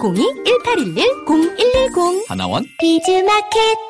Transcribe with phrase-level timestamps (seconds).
[0.00, 2.24] 02-1811-0110.
[2.28, 3.89] 하나원 비즈마켓.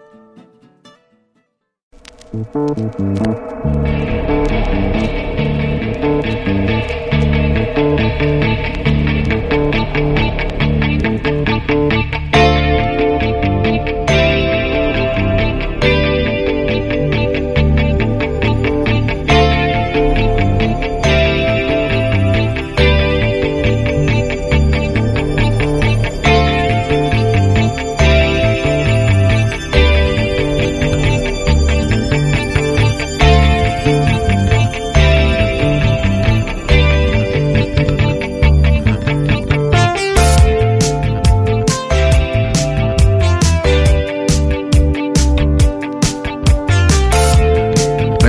[2.33, 2.55] Thank
[6.89, 7.00] you.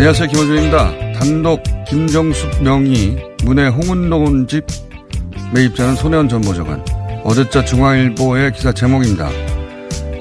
[0.02, 0.28] 안녕하세요.
[0.30, 1.12] 김호준입니다.
[1.12, 4.66] 단독 김정숙 명의 문해 홍은동 집
[5.54, 6.84] 매입자는 손혜원 전 보좌관.
[7.22, 9.30] 어제자 중앙일보의 기사 제목입니다.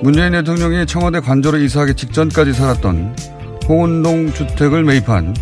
[0.03, 3.15] 문재인 대통령이 청와대 관저로 이사하기 직전까지 살았던
[3.67, 5.35] 홍은동 주택을 매입한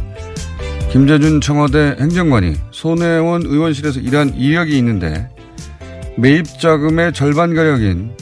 [0.94, 5.28] 김재준 청와대 행정관이 손혜원 의원실에서 일한 이력이 있는데
[6.16, 8.16] 매입 자금의 절반 가량인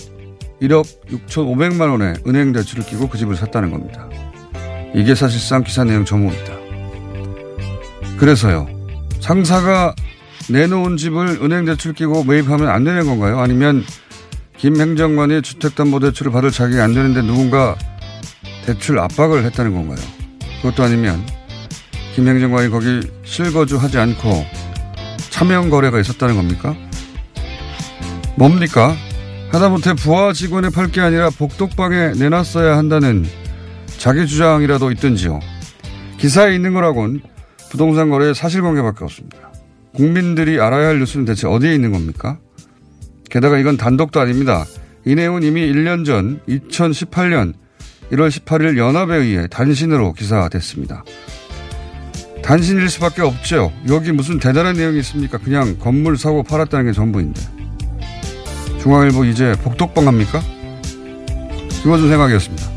[0.63, 4.06] 1억 6천5백만 원의 은행 대출을 끼고 그 집을 샀다는 겁니다.
[4.95, 6.53] 이게 사실상 기사 내용 전부입니다.
[8.17, 8.67] 그래서요.
[9.19, 9.93] 상사가
[10.49, 13.39] 내놓은 집을 은행 대출 끼고 매입하면 안 되는 건가요?
[13.39, 13.83] 아니면
[14.57, 17.75] 김 행정관이 주택담보대출을 받을 자격이 안 되는데 누군가
[18.65, 19.97] 대출 압박을 했다는 건가요?
[20.61, 21.23] 그것도 아니면
[22.15, 24.45] 김 행정관이 거기 실거주하지 않고
[25.29, 26.75] 차명 거래가 있었다는 겁니까?
[28.35, 28.95] 뭡니까?
[29.51, 33.25] 하다못해 부하 직원의 팔 게 아니라 복독방에 내놨어야 한다는
[33.97, 35.39] 자기 주장이라도 있든지요.
[36.17, 37.21] 기사에 있는 거라곤
[37.69, 39.51] 부동산 거래 사실관계밖에 없습니다.
[39.93, 42.37] 국민들이 알아야 할 뉴스는 대체 어디에 있는 겁니까?
[43.29, 44.65] 게다가 이건 단독도 아닙니다.
[45.05, 47.53] 이 내용은 이미 1년 전 2018년
[48.11, 51.03] 1월 18일 연합에 의해 단신으로 기사됐습니다.
[52.43, 53.73] 단신일 수밖에 없죠.
[53.89, 55.37] 여기 무슨 대단한 내용이 있습니까?
[55.37, 57.41] 그냥 건물 사고 팔았다는 게 전부인데.
[58.79, 60.41] 중앙일보 이제 복독방 합니까?
[61.81, 62.76] 김원준 생각이었습니다.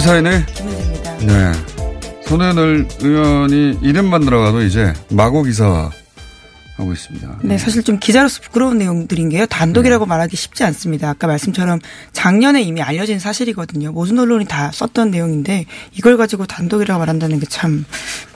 [0.00, 1.18] 시사인의 김은지입니다.
[1.18, 1.52] 네.
[2.24, 5.90] 손혜늘 의원이 이름만 들어가도 이제 마고 기사
[6.76, 7.40] 하고 있습니다.
[7.42, 9.44] 네, 사실 좀 기자로서 부끄러운 내용들인 게요.
[9.44, 11.10] 단독이라고 말하기 쉽지 않습니다.
[11.10, 11.80] 아까 말씀처럼
[12.12, 13.92] 작년에 이미 알려진 사실이거든요.
[13.92, 17.84] 모든 언론이 다 썼던 내용인데 이걸 가지고 단독이라고 말한다는 게 참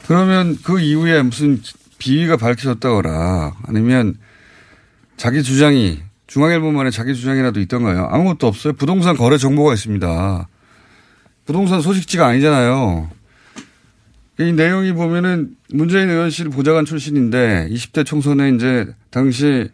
[0.06, 1.62] 그러면 그 이후에 무슨
[1.98, 4.16] 비위가 밝혀졌다거나 아니면
[5.16, 8.08] 자기 주장이 중앙일보만의 자기 주장이라도 있던가요?
[8.10, 8.74] 아무것도 없어요.
[8.74, 10.48] 부동산 거래 정보가 있습니다.
[11.44, 13.10] 부동산 소식지가 아니잖아요.
[14.40, 19.68] 이 내용이 보면은 문재인 의원실 보좌관 출신인데 20대 총선에 이제 당시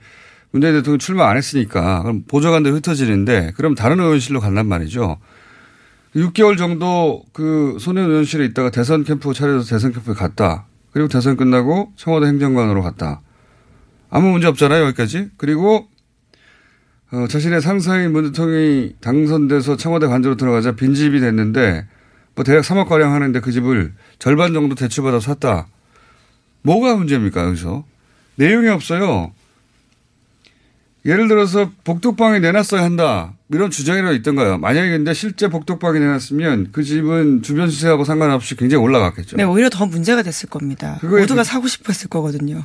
[0.50, 5.18] 문재인 대통령 출마 안 했으니까 그럼 보좌관들 흩어지는데 그럼 다른 의원실로 간단 말이죠.
[6.16, 10.66] 6개월 정도 그 손혜원 의원실에 있다가 대선 캠프 차려서 대선 캠프에 갔다.
[10.92, 13.20] 그리고 대선 끝나고 청와대 행정관으로 갔다.
[14.10, 15.28] 아무 문제 없잖아요, 여기까지.
[15.36, 15.88] 그리고
[17.12, 21.86] 어, 자신의 상사인 문 대통령이 당선돼서 청와대 관저로 들어가자 빈집이 됐는데
[22.36, 25.66] 뭐 대략 3억 가량 하는데 그 집을 절반 정도 대출받아 서 샀다.
[26.62, 27.84] 뭐가 문제입니까 여기서?
[28.36, 29.32] 내용이 없어요.
[31.06, 33.32] 예를 들어서 복덕방에 내놨어야 한다.
[33.48, 34.58] 이런 주장이라도 있던가요?
[34.58, 39.36] 만약에 근데 실제 복덕방에 내놨으면 그 집은 주변 시세하고 상관없이 굉장히 올라갔겠죠.
[39.38, 40.98] 네, 오히려 더 문제가 됐을 겁니다.
[41.02, 42.64] 모두가 그- 사고 싶어 했을 거거든요.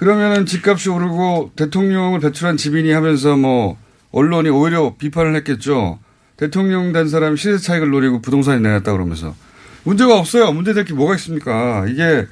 [0.00, 3.76] 그러면은 집값이 오르고 대통령을 배출한 집인이 하면서 뭐
[4.12, 5.98] 언론이 오히려 비판을 했겠죠.
[6.38, 9.36] 대통령 된 사람이 시세 차익을 노리고 부동산에 내놨다 그러면서.
[9.84, 10.52] 문제가 없어요.
[10.52, 11.84] 문제될 게 뭐가 있습니까?
[11.86, 12.26] 이게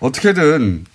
[0.00, 0.86] 어떻게든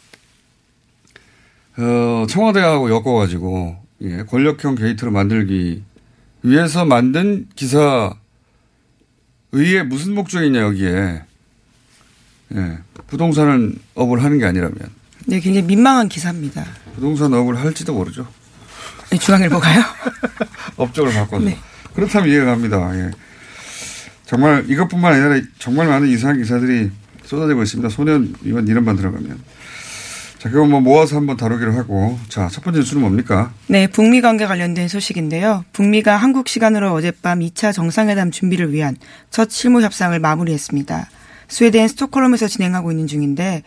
[1.78, 5.84] 어, 청와대하고 엮어가지고 예, 권력형 게이트를 만들기
[6.42, 8.14] 위해서 만든 기사
[9.54, 11.24] 의의 무슨 목적이냐 여기에
[12.56, 12.78] 예,
[13.08, 16.66] 부동산을 업을 하는 게 아니라면 네, 굉장히 민망한 기사입니다.
[16.96, 18.28] 부동산 업을 할지도 모르죠.
[19.10, 19.84] 네, 중앙일보가요?
[20.78, 21.58] 업적을 바꿔서 네.
[21.94, 22.92] 그렇다면 이해가 갑니다.
[22.96, 23.12] 예.
[24.26, 26.92] 정말 이것뿐만 아니라 정말 많은 이상한 기사들이
[27.24, 27.90] 쏟아지고 있습니다.
[27.90, 29.40] 소년 이건 이름만 들어가면.
[30.40, 32.20] 자, 그거 뭐 모아서 한번 다루기로 하고.
[32.28, 33.54] 자, 첫 번째 뉴스는 뭡니까?
[33.68, 35.64] 네, 북미 관계 관련된 소식인데요.
[35.72, 38.98] 북미가 한국 시간으로 어젯밤 2차 정상회담 준비를 위한
[39.30, 41.10] 첫 실무 협상을 마무리했습니다.
[41.48, 43.64] 스웨덴 스톡홀름에서 진행하고 있는 중인데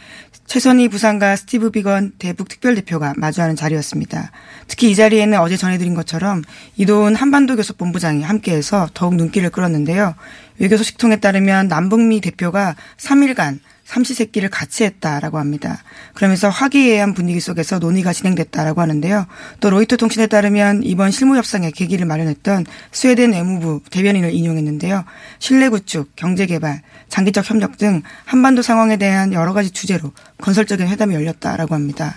[0.47, 4.31] 최선희 부상과 스티브 비건 대북 특별대표가 마주하는 자리였습니다.
[4.69, 6.43] 특히 이 자리에는 어제 전해드린 것처럼
[6.77, 10.15] 이도훈 한반도 교섭 본부장이 함께해서 더욱 눈길을 끌었는데요.
[10.59, 15.83] 외교 소식통에 따르면 남북미 대표가 3일간 삼시세끼를 같이 했다라고 합니다.
[16.15, 19.27] 그러면서 화기애애한 분위기 속에서 논의가 진행됐다라고 하는데요.
[19.61, 25.05] 또 로이터 통신에 따르면 이번 실무협상의 계기를 마련했던 스웨덴 외무부 대변인을 인용했는데요.
[25.39, 31.15] 신뢰 구축, 경제 개발, 장기적 협력 등 한반도 상황에 대한 여러 가지 주제로 건설적인 회담이
[31.15, 32.17] 열렸다라고 합니다.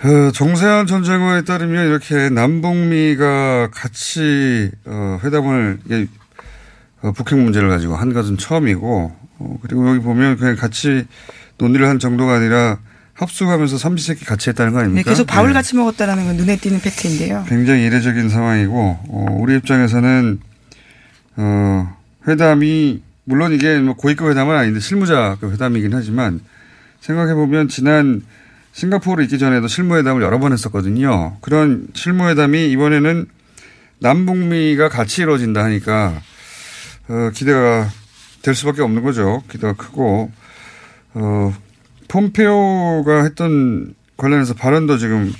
[0.00, 5.78] 그 정세현 전 장관에 따르면 이렇게 남북미가 같이 어, 회담을
[7.02, 11.06] 어, 북핵 문제를 가지고 한 것은 처음이고 어, 그리고 여기 보면 그냥 같이
[11.58, 12.78] 논의를 한 정도가 아니라
[13.14, 15.10] 합숙하면서 삼시세끼 같이 했다는 거 네, 아닙니까?
[15.10, 15.54] 계속 밥을 네.
[15.54, 17.44] 같이 먹었다라는 건 눈에 띄는 팩트인데요.
[17.48, 20.40] 굉장히 이례적인 상황이고 어, 우리 입장에서는
[21.36, 21.96] 어,
[22.28, 26.40] 회담이 물론 이게 뭐 고위급 회담은 아닌데 실무자급 회담이긴 하지만
[27.00, 28.22] 생각해 보면 지난
[28.72, 31.36] 싱가포르 있기 전에도 실무회담을 여러 번 했었거든요.
[31.40, 33.26] 그런 실무회담이 이번에는
[33.98, 36.20] 남북미가 같이 이루어진다 하니까
[37.08, 37.90] 어, 기대가
[38.42, 39.42] 될 수밖에 없는 거죠.
[39.50, 40.30] 기대가 크고
[41.14, 41.54] 어,
[42.08, 45.32] 폼페오가 했던 관련해서 발언도 지금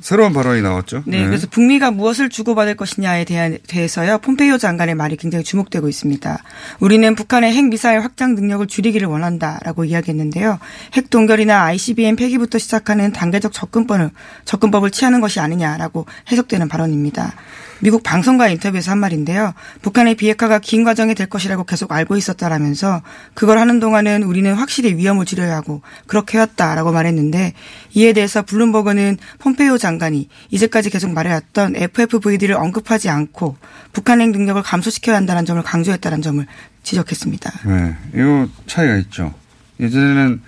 [0.00, 1.02] 새로운 발언이 나왔죠.
[1.06, 4.18] 네, 그래서 북미가 무엇을 주고받을 것이냐에 대한 대해서요.
[4.18, 6.42] 폼페이오 장관의 말이 굉장히 주목되고 있습니다.
[6.80, 10.58] 우리는 북한의 핵 미사일 확장 능력을 줄이기를 원한다라고 이야기했는데요.
[10.94, 14.10] 핵 동결이나 ICBM 폐기부터 시작하는 단계적 접근법을
[14.44, 17.34] 접근법을 취하는 것이 아니냐라고 해석되는 발언입니다.
[17.80, 19.54] 미국 방송과 인터뷰에서 한 말인데요.
[19.82, 23.02] 북한의 비핵화가 긴 과정이 될 것이라고 계속 알고 있었다라면서
[23.34, 27.54] 그걸 하는 동안은 우리는 확실히 위험을 줄여야 하고 그렇게 해왔다라고 말했는데
[27.94, 33.56] 이에 대해서 블룸버그는 폼페이오 장관이 이제까지 계속 말해왔던 FFVD를 언급하지 않고
[33.92, 36.44] 북한 핵 능력을 감소시켜야 한다는 점을 강조했다는 점을
[36.82, 37.52] 지적했습니다.
[37.66, 39.34] 네, 이거 차이가 있죠.
[39.80, 40.40] 예전에는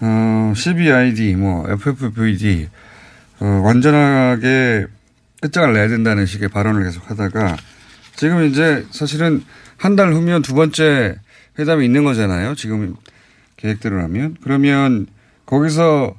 [0.00, 2.68] 어, CBID, 뭐 FFVD
[3.40, 4.86] 어, 완전하게
[5.42, 7.56] 끝장을 내야 된다는 식의 발언을 계속 하다가
[8.16, 9.42] 지금 이제 사실은
[9.76, 11.16] 한 달 후면 두 번째
[11.58, 12.54] 회담이 있는 거잖아요.
[12.54, 12.94] 지금
[13.56, 14.36] 계획대로라면.
[14.42, 15.08] 그러면
[15.44, 16.14] 거기서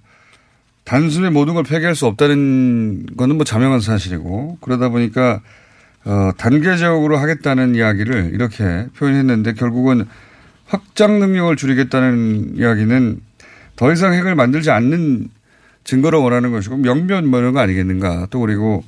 [0.84, 5.42] 단순히 모든 걸 폐기할 수 없다는 거는 뭐 자명한 사실이고 그러다 보니까
[6.04, 10.06] 어, 단계적으로 하겠다는 이야기를 이렇게 표현했는데 결국은
[10.66, 13.22] 확장 능력을 줄이겠다는 이야기는
[13.78, 15.30] 더 이상 핵을 만들지 않는
[15.86, 18.28] 증거를 원하는 것이고 명분 뭐 이런 거 아니겠는가.
[18.30, 18.84] 또 그리고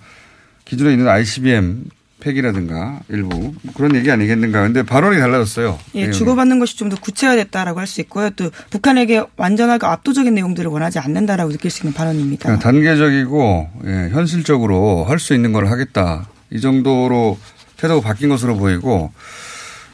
[0.66, 1.86] 기존에 있는 ICBM
[2.20, 4.64] 폐기라든가 일부 뭐 그런 얘기 아니겠는가.
[4.64, 5.78] 근데 발언이 달라졌어요.
[5.94, 6.14] 예, 내용이.
[6.14, 8.32] 주고받는 것이 좀 더 구체화됐다라고 할 수 있고요.
[8.32, 12.44] 또 북한에게 완전하고 압도적인 내용들을 원하지 않는다라고 느낄 수 있는 발언입니다.
[12.48, 16.28] 그냥 단계적이고 예, 현실적으로 할 수 있는 걸 하겠다.
[16.52, 17.38] 이 정도로
[17.78, 19.12] 태도가 바뀐 것으로 보이고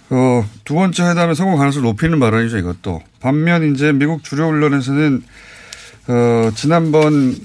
[0.10, 3.02] 어, 두 번째 회담의 성공 가능성을 높이는 발언이죠, 이것도.
[3.22, 5.24] 반면 이제 미국 주류 언론에서는
[6.08, 7.36] 어, 지난번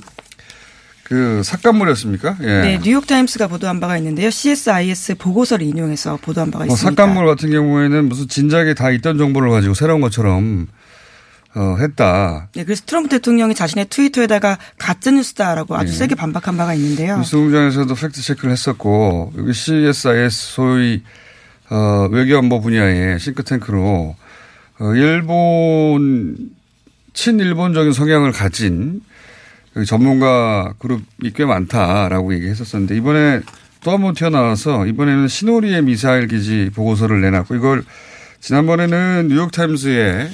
[1.09, 2.39] 그 삭감물이었습니까?
[2.41, 2.47] 예.
[2.47, 4.29] 네, 뉴욕타임스가 보도한 바가 있는데요.
[4.29, 7.01] CSIS 보고서를 인용해서 보도한 바가 뭐 있습니다.
[7.01, 10.67] 삭간몰 같은 경우에는 무슨 진작에 다 있던 정보를 가지고 새로운 것처럼
[11.55, 12.49] 어, 했다.
[12.57, 15.99] 네, 그래서 트럼프 대통령이 자신의 트위터에다가 가짜 뉴스다라고 아주 네.
[15.99, 17.19] 세게 반박한 바가 있는데요.
[17.19, 21.05] 뉴스 공장에서도 팩트 체크를 했었고 여기 CSIS 소위
[21.71, 24.17] 어, 외교안보 분야의 싱크탱크로
[24.81, 26.51] 어, 일본
[27.13, 29.03] 친일본적인 성향을 가진
[29.77, 33.41] 그 전문가 그룹이 꽤 많다라고 얘기했었었는데 이번에
[33.85, 37.85] 또 한 번 튀어나와서 이번에는 시노리의 미사일 기지 보고서를 내놨고 이걸
[38.41, 40.29] 지난번에는 뉴욕타임스에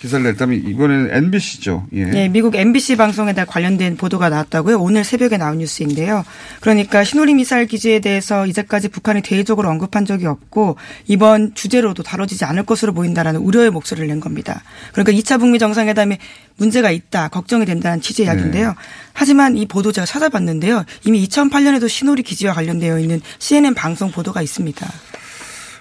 [0.00, 1.86] 기사를 냈다면 이번에는 NBC죠.
[1.92, 2.04] 예.
[2.06, 4.80] 네, 미국 MBC 방송에 다 관련된 보도가 나왔다고요.
[4.80, 6.24] 오늘 새벽에 나온 뉴스인데요.
[6.60, 10.76] 그러니까 신호리 미사일 기지에 대해서 이제까지 북한이 대외적으로 언급한 적이 없고
[11.06, 14.62] 이번 주제로도 다뤄지지 않을 것으로 보인다라는 우려의 목소리를 낸 겁니다.
[14.92, 16.18] 그러니까 2차 북미 정상회담에
[16.56, 18.32] 문제가 있다, 걱정이 된다는 취지의 네.
[18.32, 18.74] 이야기인데요.
[19.12, 20.84] 하지만 이 보도 제가 찾아봤는데요.
[21.04, 24.90] 이미 2008년에도 신호리 기지와 관련되어 있는 CNN 방송 보도가 있습니다.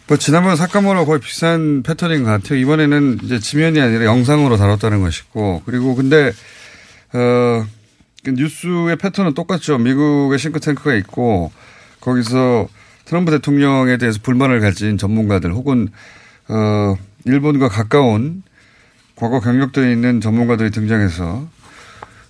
[0.09, 2.57] 뭐 지난번 사건으로 거의 비슷한 패턴인 것 같아요.
[2.57, 6.31] 이번에는 이제 지면이 아니라 영상으로 다뤘다는 것이고 그리고 근데
[7.13, 7.63] 어
[8.25, 9.77] 뉴스의 패턴은 똑같죠.
[9.77, 11.51] 미국의 싱크탱크가 있고
[12.01, 12.67] 거기서
[13.05, 15.89] 트럼프 대통령에 대해서 불만을 가진 전문가들 혹은
[16.47, 18.41] 어 일본과 가까운
[19.15, 21.47] 과거 경력들이 있는 전문가들이 등장해서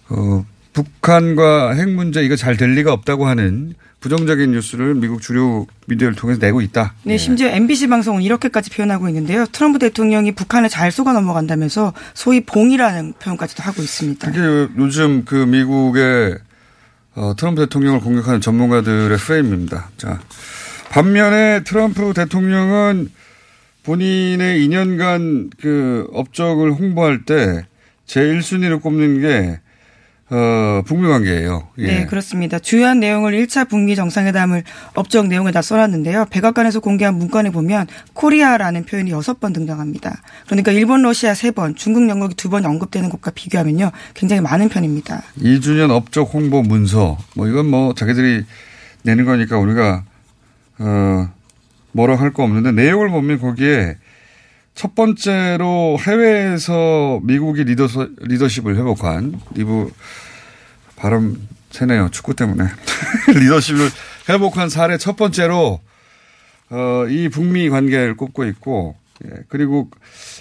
[0.09, 6.15] 어 북한과 핵 문제 이거 잘 될 리가 없다고 하는 부정적인 뉴스를 미국 주류 미디어를
[6.15, 6.94] 통해서 내고 있다.
[7.03, 9.46] 네, 심지어 MBC 방송은 이렇게까지 표현하고 있는데요.
[9.51, 14.32] 트럼프 대통령이 북한을 잘 속아 넘어간다면서 소위 봉이라는 표현까지도 하고 있습니다.
[14.32, 16.38] 그게 요즘 그 미국의
[17.15, 19.89] 어, 트럼프 대통령을 공격하는 전문가들의 프레임입니다.
[19.98, 20.22] 자,
[20.89, 23.12] 반면에 트럼프 대통령은
[23.84, 27.65] 본인의 2년간 그 업적을 홍보할 때
[28.08, 29.60] 제1순위로 꼽는 게
[30.31, 31.69] 어, 북미 관계예요.
[31.79, 31.88] 예.
[31.88, 32.59] 네, 그렇습니다.
[32.59, 36.27] 주요한 내용을 1차 북미 정상회담을 업적 내용에다 써놨는데요.
[36.29, 40.21] 백악관에서 공개한 문건에 보면 코리아라는 표현이 6번 등장합니다.
[40.45, 43.91] 그러니까 일본, 러시아 3번, 중국, 영국이 2번 언급되는 것과 비교하면요.
[44.13, 45.24] 굉장히 많은 편입니다.
[45.39, 47.17] 2주년 업적 홍보 문서.
[47.36, 48.43] 뭐 이건 뭐 자기들이
[49.03, 50.03] 내는 거니까 우리가
[50.77, 51.29] 어
[51.93, 53.95] 뭐라 할 거 없는데 내용을 보면 거기에
[54.79, 57.86] 첫 번째로 해외에서 미국이 리더,
[58.21, 59.91] 리더십을 회복한, 리브,
[60.95, 62.07] 발음 새네요.
[62.12, 62.63] 축구 때문에.
[63.27, 63.89] 리더십을
[64.29, 65.81] 회복한 사례 첫 번째로,
[66.69, 68.95] 어, 이 북미 관계를 꼽고 있고,
[69.25, 69.89] 예, 그리고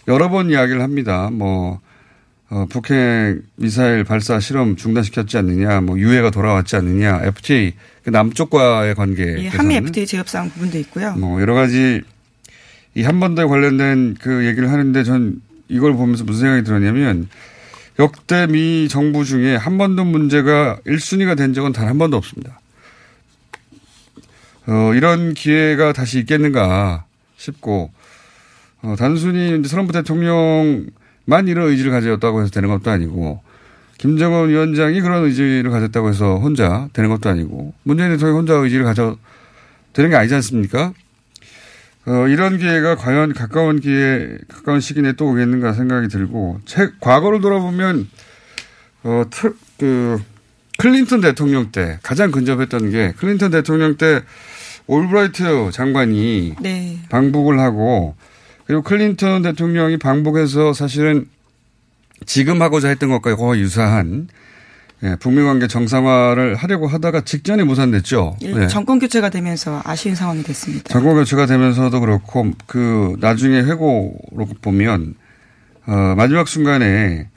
[0.07, 1.31] 여러 번 이야기를 합니다.
[1.33, 1.81] 뭐,
[2.49, 9.37] 어, 북핵 미사일 발사 실험 중단시켰지 않느냐, 뭐, 유해가 돌아왔지 않느냐, FTA, 그 남쪽과의 관계.
[9.43, 11.15] 예, 한미 FTA 재협상 부분도 있고요.
[11.15, 12.03] 뭐, 여러 가지
[12.99, 17.29] 이 한반도에 관련된 그 얘기를 하는데 전 이걸 보면서 무슨 생각이 들었냐면
[18.01, 22.61] 역대 미 정부 중에 한반도 문제가 1순위가 된 적은 단 한 번도 없습니다.
[24.67, 27.05] 어, 이런 기회가 다시 있겠는가
[27.37, 27.93] 싶고
[28.83, 33.41] 어, 단순히 트럼프 대통령만 이런 의지를 가졌다고 해서 되는 것도 아니고
[33.99, 39.17] 김정은 위원장이 그런 의지를 가졌다고 해서 혼자 되는 것도 아니고 문재인 대통령이 혼자 의지를 가져
[39.93, 40.95] 되는 게 아니지 않습니까?
[42.09, 47.41] 어, 이런 기회가 과연 가까운 기회, 가까운 시기 내에 또 오겠는가 생각이 들고, 책, 과거를
[47.41, 48.09] 돌아보면,
[49.03, 50.19] 어, 트, 그,
[50.79, 54.23] 클린턴 대통령 때 가장 근접했던 게 클린턴 대통령 때
[54.87, 56.99] 올브라이트 장관이 네.
[57.11, 58.15] 방북을 하고
[58.65, 61.27] 그리고 클린턴 대통령이 방북해서 사실은
[62.27, 64.29] 지금 하고자 했던 것과 거의 유사한
[65.05, 68.37] 예, 북미 관계 정상화를 하려고 하다가 직전에 무산됐죠.
[68.43, 70.93] 예, 정권 교체가 되면서 아쉬운 상황이 됐습니다.
[70.93, 75.15] 정권 교체가 되면서도 그렇고 그 나중에 회고로 보면
[75.87, 77.29] 어, 마지막 순간에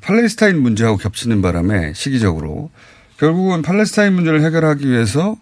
[0.00, 2.70] 팔레스타인 문제하고 겹치는 바람에 시기적으로
[3.18, 5.36] 결국은 팔레스타인 문제를 해결하기 위해서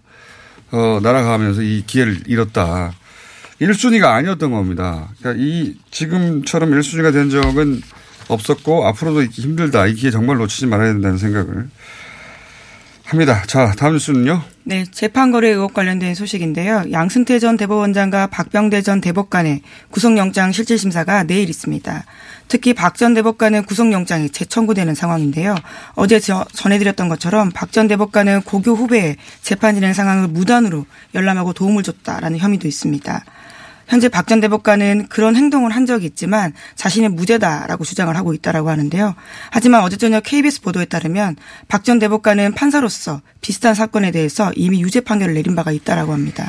[0.73, 2.93] 어, 날아가면서 이 기회를 잃었다.
[3.61, 5.09] 1순위가 아니었던 겁니다.
[5.19, 7.81] 그러니까 이 지금처럼 1순위가 된 적은
[8.29, 9.87] 없었고 앞으로도 있기 힘들다.
[9.87, 11.69] 이 기회 정말 놓치지 말아야 된다는 생각을
[13.05, 13.45] 합니다.
[13.47, 14.43] 자, 다음 뉴스는요.
[14.65, 16.87] 네, 재판거래 의혹 관련된 소식인데요.
[16.91, 22.05] 양승태 전 대법원장과 박병대 전 대법관의 구속영장 실질심사가 내일 있습니다.
[22.49, 25.55] 특히 박 전 대법관은 구속영장이 재청구되는 상황인데요.
[25.95, 32.39] 어제 전해드렸던 것처럼 박 전 대법관은 고교 후배의 재판 진행 상황을 무단으로 열람하고 도움을 줬다라는
[32.39, 33.25] 혐의도 있습니다.
[33.87, 39.15] 현재 박 전 대법관은 그런 행동을 한 적이 있지만 자신은 무죄다라고 주장을 하고 있다라고 하는데요.
[39.51, 41.37] 하지만 어제 저녁 KBS 보도에 따르면
[41.69, 46.49] 박 전 대법관은 판사로서 비슷한 사건에 대해서 이미 유죄 판결을 내린 바가 있다라고 합니다.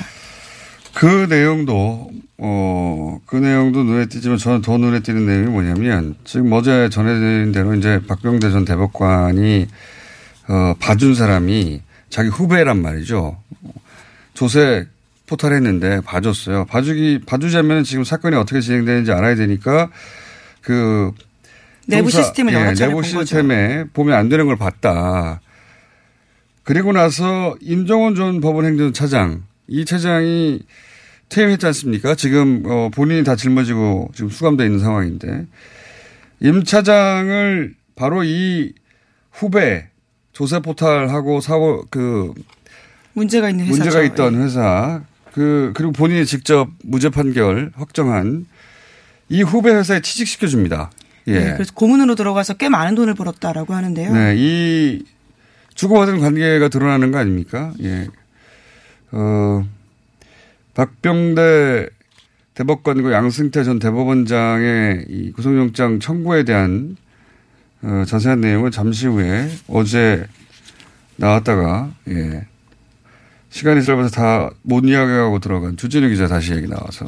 [0.96, 6.88] 그 내용도 어 그 내용도 눈에 띄지만 저는 더 눈에 띄는 내용이 뭐냐면 지금 어제
[6.90, 9.68] 전해드린 대로 이제 박병대 전 대법관이
[10.48, 13.38] 어 봐준 사람이 자기 후배란 말이죠.
[14.34, 14.88] 조세
[15.28, 16.66] 포탈했는데 봐줬어요.
[16.66, 19.90] 봐주기 봐주자면 지금 사건이 어떻게 진행되는지 알아야 되니까
[20.62, 21.12] 그
[21.86, 23.90] 내부 조사, 시스템을 예, 내부 시스템에 거죠.
[23.94, 25.42] 보면 안 되는 걸 봤다.
[26.64, 30.62] 그리고 나서 임종원 전 법원행정 차장 이 차장이
[31.30, 32.16] 퇴임했지 않습니까?
[32.16, 35.46] 지금 어 본인이 다 짊어지고 지금 수감돼 있는 상황인데
[36.42, 38.74] 임 차장을 바로 이
[39.32, 39.90] 후배
[40.32, 42.34] 조세 포탈하고 사고 그
[43.14, 45.02] 문제가 있는 회사 문제가 있던 회사
[45.38, 48.48] 그 그리고 본인이 직접 무죄 판결 확정한
[49.30, 50.90] 이 후배 회사에 취직시켜 줍니다.
[51.28, 51.40] 예.
[51.40, 54.14] 네, 그래서 고문으로 들어가서 꽤 많은 돈을 벌었다라고 하는데요.
[54.14, 55.04] 네, 이
[55.76, 57.72] 주고받은 관계가 드러나는 거 아닙니까?
[57.84, 58.08] 예.
[59.12, 59.64] 어,
[60.74, 61.90] 박병대
[62.56, 66.98] 대법관과 양승태 전 대법원장의 이 구속영장 청구에 대한
[67.84, 70.26] 어, 자세한 내용은 잠시 후에 어제
[71.18, 72.48] 나왔다가 예,
[73.58, 77.06] 시간이 짧아서 다 못 이야기하고 들어간 주진우 기자 다시 얘기 나와서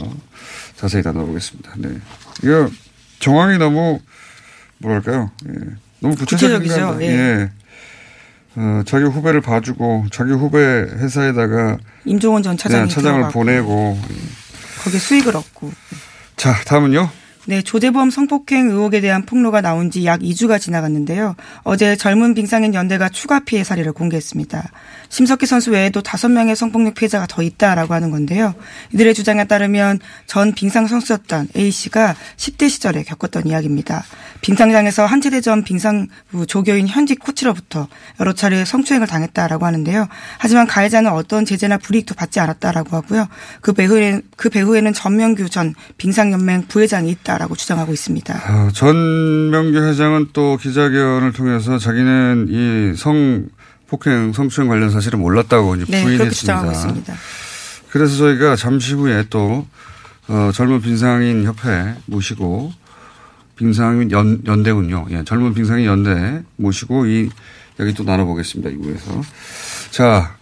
[0.75, 1.74] 자세히 다뤄보겠습니다.
[1.77, 1.89] 네.
[2.41, 2.70] 이거
[3.20, 4.00] 정황이 너무
[4.79, 5.29] 뭐랄까요?
[5.48, 5.53] 예.
[6.00, 6.98] 너무 구체적인 구체적이죠.
[6.98, 7.08] 거 예.
[7.08, 7.50] 예.
[8.56, 14.00] 어, 자기 후배를 봐주고 자기 후배 회사에다가 임종원 전 차장이 그냥 차장을 들어가고 보내고
[14.84, 15.72] 거기에 수익을 얻고
[16.36, 17.10] 자 다음은요.
[17.46, 21.36] 네, 조재범 성폭행 의혹에 대한 폭로가 나온 지 약 2주가 지나갔는데요.
[21.63, 24.72] 어제 젊은 빙상인 연대가 추가 피해 사례를 공개했습니다.
[25.10, 28.53] 심석희 선수 외에도 5명의 성폭력 피해자가 더 있다라고 하는 건데요.
[28.93, 34.03] 이들의 주장에 따르면 전 빙상 선수였던 A씨가 10대 시절에 겪었던 이야기입니다.
[34.41, 37.88] 빙상장에서 한체대전 빙상부 조교인 현직 코치로부터
[38.19, 40.08] 여러 차례 성추행을 당했다라고 하는데요.
[40.38, 43.27] 하지만 가해자는 어떤 제재나 불이익도 받지 않았다라고 하고요.
[43.62, 48.41] 그 배후에는, 그 배후에는 전명규 전 빙상연맹 부회장이 있다라고 주장하고 있습니다.
[48.48, 53.48] 어, 전명규 회장은 또 기자회견을 통해서 자기는 이 성
[53.88, 56.72] 폭행, 성추행 관련 사실을 몰랐다고 이제 네, 부인했습니다.
[56.72, 57.13] 있습니다.
[57.89, 59.65] 그래서 저희가 잠시 후에 또
[60.27, 62.72] 어, 젊은 빙상인 협회 모시고
[63.69, 65.07] 빙상인 연, 연대군요.
[65.11, 67.29] 예, 젊은 빙상인 연대 모시고 이
[67.79, 68.69] 여기 또 나눠보겠습니다.
[68.71, 69.21] 이부에서
[69.91, 70.35] 자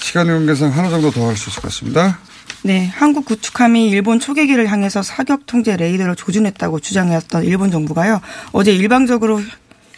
[0.00, 2.18] 시간 관계상 하나 정도 더 할 수 있을 것 같습니다.
[2.62, 8.20] 네, 한국 구축함이 일본 초계기를 향해서 사격 통제 레이더를 조준했다고 주장했던 일본 정부가요.
[8.52, 9.40] 어제 일방적으로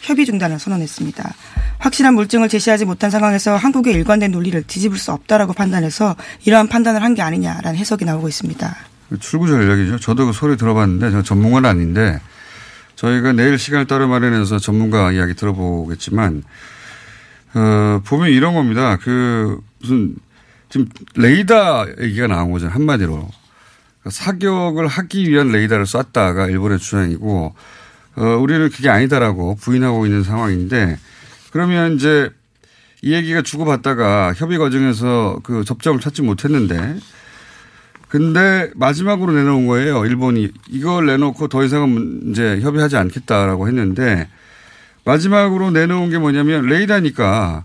[0.01, 1.33] 협의 중단을 선언했습니다.
[1.79, 6.15] 확실한 물증을 제시하지 못한 상황에서 한국의 일관된 논리를 뒤집을 수 없다라고 판단해서
[6.45, 8.77] 이러한 판단을 한 게 아니냐라는 해석이 나오고 있습니다.
[9.19, 9.99] 출구 전략이죠.
[9.99, 12.21] 저도 그 소리 들어봤는데 저 전문가는 아닌데
[12.95, 16.43] 저희가 내일 시간을 따로 마련해서 전문가 이야기 들어보겠지만
[17.55, 18.97] 어, 보면 이런 겁니다.
[18.97, 20.15] 그 무슨
[20.69, 22.67] 지금 레이더 얘기가 나온 거죠.
[22.67, 23.13] 한마디로.
[23.15, 27.55] 그러니까 사격을 하기 위한 레이더를 쐈다가 일본의 주장이고
[28.15, 30.99] 어, 우리는 그게 아니다라고 부인하고 있는 상황인데
[31.51, 32.29] 그러면 이제
[33.01, 36.97] 이 얘기가 주고받다가 협의 과정에서 그 접점을 찾지 못했는데
[38.09, 40.05] 근데 마지막으로 내놓은 거예요.
[40.05, 44.27] 일본이 이걸 내놓고 더 이상은 이제 협의하지 않겠다라고 했는데
[45.05, 47.63] 마지막으로 내놓은 게 뭐냐면 레이더니까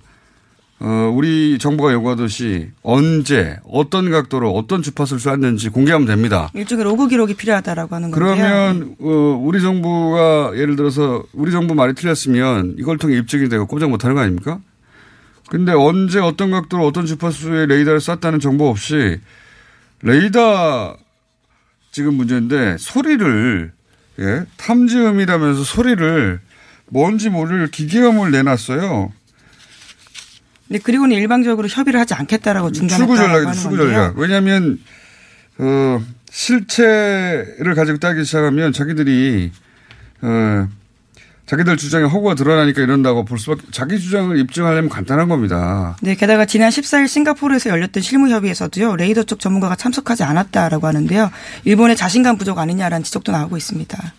[0.80, 6.50] 어, 우리 정부가 요구하듯이 언제 어떤 각도로 어떤 주파수를 쐈는지 공개하면 됩니다.
[6.52, 8.34] 일종의 로그 기록이 필요하다라고 하는 건데요.
[8.36, 13.88] 그러면 어, 우리 정부가 예를 들어서 우리 정부 말이 틀렸으면 이걸 통해 입증이 되고 꼼짝
[13.88, 14.58] 못하는 거 아닙니까?
[15.48, 19.20] 근데 언제 어떤 각도로 어떤 주파수의 레이더를 쐈다는 정보 없이
[20.04, 20.98] 레이더
[21.90, 23.72] 지금 문제인데 소리를
[24.20, 26.40] 예, 탐지음이라면서 소리를
[26.86, 29.12] 뭔지 모를 기계음을 내놨어요.
[30.68, 33.76] 네, 그리고는 일방적으로 협의를 하지 않겠다라고 중단했다고 하는 출구.
[33.76, 34.18] 전략.
[34.18, 34.78] 왜냐하면
[35.58, 39.52] 어, 실체를 가지고 따기 시작하면 자기들이
[40.22, 40.68] 어,
[41.46, 45.96] 자기들 주장에 허구가 드러나니까 이런다고 볼 수밖에 자기 주장을 입증하려면 간단한 겁니다.
[46.00, 51.30] 네, 게다가 지난 14일 싱가포르에서 열렸던 실무 협의에서도요, 레이더 쪽 전문가가 참석하지 않았다라고 하는데요,
[51.64, 54.14] 일본의 자신감 부족 아니냐라는 지적도 나오고 있습니다.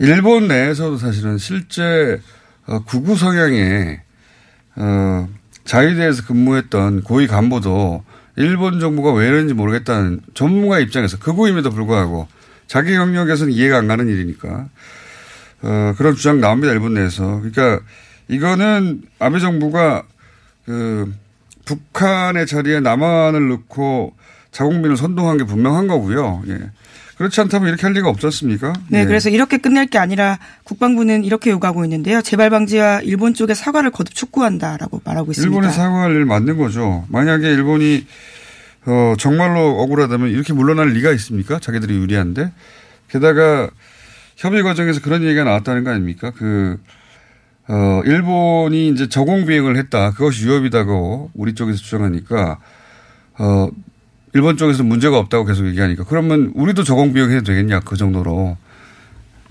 [0.00, 2.20] 일본 내에서도 사실은 실제
[2.66, 4.00] 어, 구구 성향의
[4.76, 5.28] 어,
[5.64, 8.04] 자위대에서 근무했던 고위 간부도
[8.36, 12.28] 일본 정부가 왜 이러는지 모르겠다는 전문가 입장에서 극우임에도 불구하고
[12.66, 14.68] 자기 영역에서는 이해가 안 가는 일이니까
[15.62, 17.80] 어, 그런 주장 나옵니다 일본 내에서 그러니까
[18.28, 20.04] 이거는 아베 정부가
[20.64, 21.12] 그
[21.64, 24.14] 북한의 자리에 남한을 넣고
[24.52, 26.42] 자국민을 선동한 게 분명한 거고요.
[26.48, 26.58] 예.
[27.16, 28.72] 그렇지 않다면 이렇게 할 리가 없지 않습니까?
[28.88, 29.04] 네, 예.
[29.04, 32.22] 그래서 이렇게 끝낼 게 아니라 국방부는 이렇게 요구하고 있는데요.
[32.22, 35.54] 재발 방지와 일본 쪽의 사과를 거듭 촉구한다라고 말하고 있습니다.
[35.54, 37.04] 일본이 사과할 일 맞는 거죠.
[37.08, 38.06] 만약에 일본이
[38.86, 41.58] 어, 정말로 억울하다면 이렇게 물러날 리가 있습니까?
[41.58, 42.52] 자기들이 유리한데.
[43.08, 43.68] 게다가
[44.38, 46.30] 협의 과정에서 그런 얘기가 나왔다는 거 아닙니까?
[46.30, 46.80] 그,
[47.66, 50.12] 어, 일본이 이제 저공 비행을 했다.
[50.12, 52.60] 그것이 위협이다고 우리 쪽에서 주장하니까,
[53.38, 53.68] 어,
[54.34, 58.56] 일본 쪽에서 문제가 없다고 계속 얘기하니까 그러면 우리도 저공 비행해도 되겠냐 그 정도로.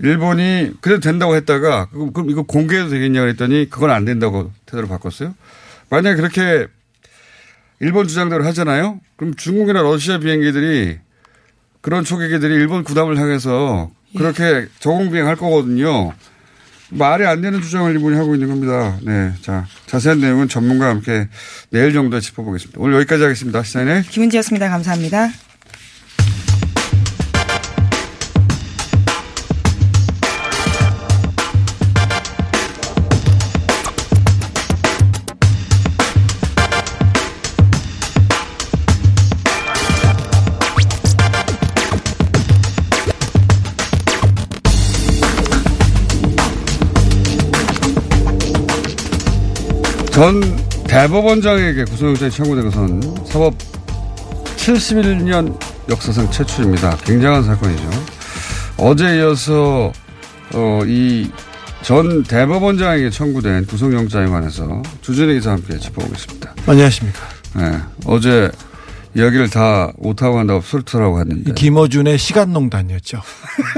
[0.00, 5.34] 일본이 그래도 된다고 했다가 그럼 그럼 이거 공개해도 되겠냐 그랬더니 그건 안 된다고 태도를 바꿨어요.
[5.90, 6.68] 만약에 그렇게
[7.80, 9.00] 일본 주장대로 하잖아요.
[9.16, 10.98] 그럼 중국이나 러시아 비행기들이
[11.80, 16.12] 그런 초계기들이 일본 구담을 향해서 그렇게 저공 비행할 거거든요.
[16.90, 18.98] 말이 안 되는 주장을 일본이 하고 있는 겁니다.
[19.02, 19.32] 네.
[19.42, 21.28] 자, 자세한 내용은 전문가와 함께
[21.70, 22.80] 내일 정도에 짚어보겠습니다.
[22.80, 23.62] 오늘 여기까지 하겠습니다.
[23.62, 24.70] 시사인의 김은지였습니다.
[24.70, 25.28] 감사합니다.
[50.18, 50.40] 전
[50.88, 53.54] 대법원장에게 구속영장이 청구된 것은 사법
[54.56, 55.56] 71년
[55.88, 56.96] 역사상 최초입니다.
[57.04, 57.88] 굉장한 사건이죠.
[58.78, 59.92] 어제 이어서
[60.54, 61.30] 어, 이
[61.82, 66.54] 전 대법원장에게 청구된 구속영장에 관해서 주진희 기자 함께 짚어보겠습니다.
[66.66, 67.20] 안녕하십니까.
[67.56, 68.50] 네, 어제
[69.14, 73.22] 이야기를 다 못하고 한다고 술투라고 했는데 김어준의 시간농단이었죠.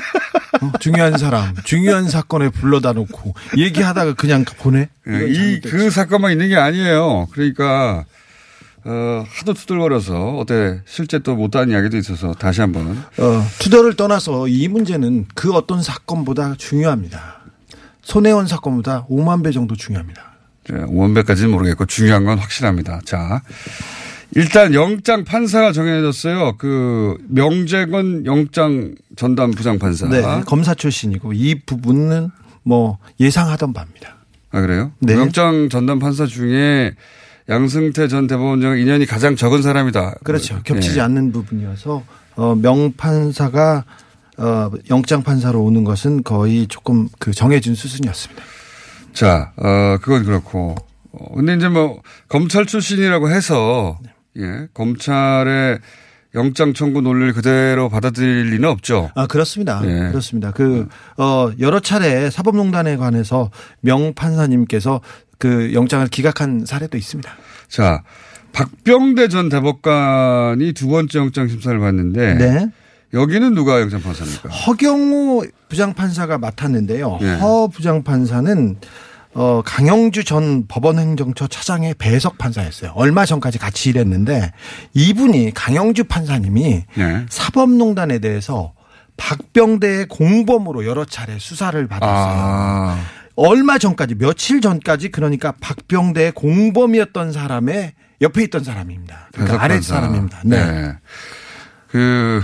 [0.61, 4.89] 어, 중요한 사람, 중요한 사건에 불러다 놓고 얘기하다가 그냥 보내?
[5.09, 7.29] 예, 이그 사건만 있는 게 아니에요.
[7.33, 8.05] 그러니까
[8.85, 14.69] 어, 하도 투덜거려서 어때 실제 또 못한 이야기도 있어서 다시 한번 어, 투덜을 떠나서 이
[14.69, 17.41] 문제는 그 어떤 사건보다 중요합니다.
[18.03, 20.31] 손혜원 사건보다 5만 배 정도 중요합니다.
[20.71, 23.01] 원배까지는 모르겠고 중요한 건 확실합니다.
[23.05, 23.43] 자,
[24.35, 26.57] 일단 영장 판사가 정해졌어요.
[26.59, 30.09] 그 명재건 영장 전담 부장 판사.
[30.09, 32.31] 네, 검사 출신이고 이 부분은
[32.63, 34.17] 뭐 예상하던 바입니다.
[34.51, 34.93] 아 그래요?
[35.01, 35.15] 네.
[35.15, 36.95] 영장 전담 판사 중에
[37.49, 40.17] 양승태 전 대법원장 인연이 가장 적은 사람이다.
[40.23, 40.61] 그렇죠.
[40.63, 41.03] 겹치지 예.
[41.03, 42.05] 않는 부분이어서
[42.37, 43.85] 어, 명판사가
[44.39, 48.43] 어, 영장 판사로 오는 것은 거의 조금 그 정해진 수순이었습니다.
[49.13, 50.75] 자, 어, 그건 그렇고.
[51.13, 53.99] 어, 근데 이제 뭐, 검찰 출신이라고 해서,
[54.39, 55.79] 예, 검찰의
[56.35, 59.11] 영장 청구 논리를 그대로 받아들일 리는 없죠.
[59.15, 59.83] 아 그렇습니다.
[59.85, 60.09] 예.
[60.11, 60.53] 그렇습니다.
[60.53, 65.01] 그 어, 여러 차례 사법농단에 관해서 명 판사님께서
[65.39, 67.31] 그 영장을 기각한 사례도 있습니다.
[67.69, 68.03] 자,
[68.53, 72.71] 박병대 전 대법관이 두 번째 영장 심사를 받는데, 네.
[73.15, 74.49] 여기는 누가 영장 판사입니까?
[74.51, 77.19] 허경호 부장 판사가 맡았는데요.
[77.23, 77.35] 예.
[77.35, 78.77] 허 부장 판사는
[79.33, 82.93] 어, 강영주 전 법원행정처 차장의 배석 판사였어요.
[82.95, 84.53] 얼마 전까지 같이 일했는데
[84.95, 87.27] 이분이 강영주 판사님이 네.
[87.29, 88.73] 사법농단에 대해서
[89.17, 92.17] 박병대의 공범으로 여러 차례 수사를 받았어요.
[92.17, 92.99] 아,
[93.37, 99.29] 얼마 전까지 며칠 전까지 그러니까 박병대의 공범이었던 사람의 옆에 있던 사람입니다.
[99.33, 99.81] 그러니까 아래.
[99.81, 100.41] 사람입니다.
[100.45, 100.93] 네.
[101.89, 102.43] 그,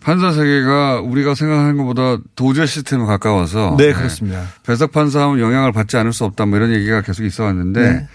[0.00, 3.76] 판사 세계가 우리가 생각하는 것보다 도제 시스템에 가까워서.
[3.78, 4.42] 네, 그렇습니다.
[4.64, 8.08] 배석 판사하면 영향을 받지 않을 수 없다 뭐 이런 얘기가 계속 있어 왔는데, 네.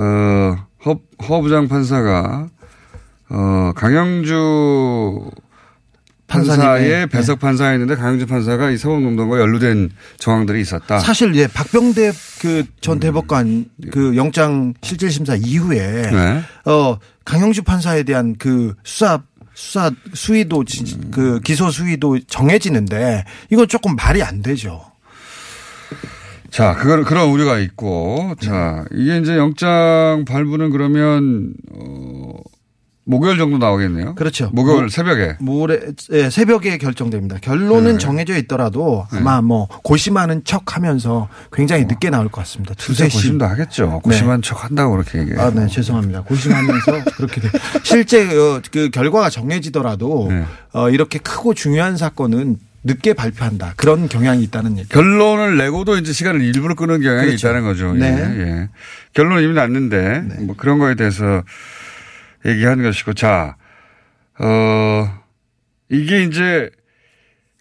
[0.00, 0.56] 어,
[0.86, 2.48] 허, 허 부장 판사가,
[3.28, 5.30] 어, 강영주
[6.28, 10.98] 판사의 판사님의, 배석 판사였는데 강영주 판사가 이 사법농단과 연루된 정황들이 있었다.
[10.98, 16.42] 사실 예 박병대 그 전 대법관 그 영장 실질 심사 이후에 네.
[16.64, 19.22] 어 강영주 판사에 대한 그 수사
[19.56, 24.84] 수사 수위도 지- 그 기소 수위도 정해지는데 이건 조금 말이 안 되죠.
[26.50, 32.34] 자, 그건 그런 우려가 있고, 자, 이게 이제 영장 발부는 그러면, 어,
[33.08, 34.16] 목요일 정도 나오겠네요.
[34.16, 34.50] 그렇죠.
[34.52, 35.36] 목요일 모- 새벽에.
[35.38, 35.80] 모레
[36.12, 37.36] 예, 새벽에 결정됩니다.
[37.40, 37.98] 결론은 네.
[37.98, 42.74] 정해져 있더라도 아마 뭐 고심하는 척하면서 굉장히 늦게 나올 것 같습니다.
[42.74, 43.14] 두세 시.
[43.16, 44.00] 고심도 하겠죠.
[44.02, 45.40] 고심한 척 한다고 그렇게 얘기해요.
[45.40, 46.22] 아, 네, 죄송합니다.
[46.22, 47.48] 고심하면서 그렇게 돼.
[47.84, 50.44] 실제 어, 그 결과가 정해지더라도 네.
[50.72, 53.74] 어, 이렇게 크고 중요한 사건은 늦게 발표한다.
[53.76, 54.88] 그런 경향이 있다는 얘기.
[54.88, 57.48] 결론을 내고도 이제 시간을 일부러 끄는 경향이 그렇죠.
[57.48, 57.92] 있다는 거죠.
[57.94, 58.06] 네.
[58.06, 58.68] 예, 예.
[59.12, 61.42] 결론은 이미 났는데, 뭐 그런 거에 대해서
[62.46, 63.56] 얘기한 것이고, 자,
[64.38, 65.10] 어,
[65.90, 66.70] 이게 이제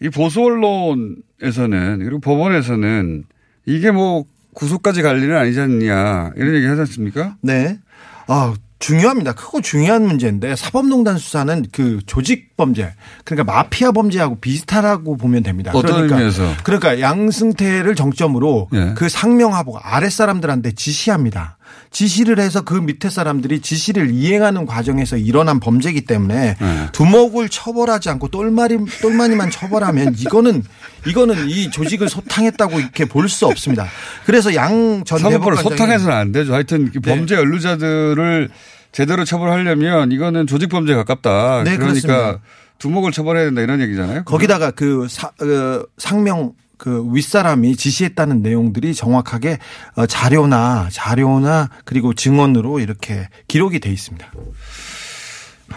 [0.01, 3.23] 이 보수 언론에서는, 그리고 법원에서는
[3.65, 7.35] 이게 뭐 구속까지 갈 일은 아니지 않냐, 이런 얘기 하지 않습니까?
[7.41, 7.79] 네.
[8.27, 9.33] 아, 중요합니다.
[9.33, 12.93] 크고 중요한 문제인데 사법농단 수사는 그 조직 범죄,
[13.23, 15.71] 그러니까 마피아 범죄하고 비슷하다고 보면 됩니다.
[15.73, 16.53] 어떤 그러니까, 의미에서?
[16.63, 18.93] 그러니까 양승태를 정점으로 예.
[18.95, 21.57] 그 상명하복 아랫 사람들한테 지시합니다.
[21.91, 26.87] 지시를 해서 그 밑에 사람들이 지시를 이행하는 과정에서 일어난 범죄이기 때문에 네.
[26.91, 30.63] 두목을 처벌하지 않고 똘마리 똘마니만 처벌하면 이거는
[31.07, 33.87] 이거는 이 조직을 소탕했다고 이렇게 볼 수 없습니다.
[34.25, 36.53] 그래서 양 전 대법관장이 소탕해서는 안 되죠.
[36.53, 37.15] 하여튼 그 네.
[37.15, 38.49] 범죄 연루자들을
[38.91, 41.63] 제대로 처벌하려면 이거는 조직 범죄에 가깝다.
[41.63, 42.39] 네, 그러니까 그렇습니다.
[42.79, 44.23] 두목을 처벌해야 된다 이런 얘기잖아요.
[44.25, 49.59] 거기다가 그 사, 어, 상명 그 윗사람이 지시했다는 내용들이 정확하게
[49.95, 54.31] 어, 자료나 자료나 그리고 증언으로 이렇게 기록이 돼 있습니다.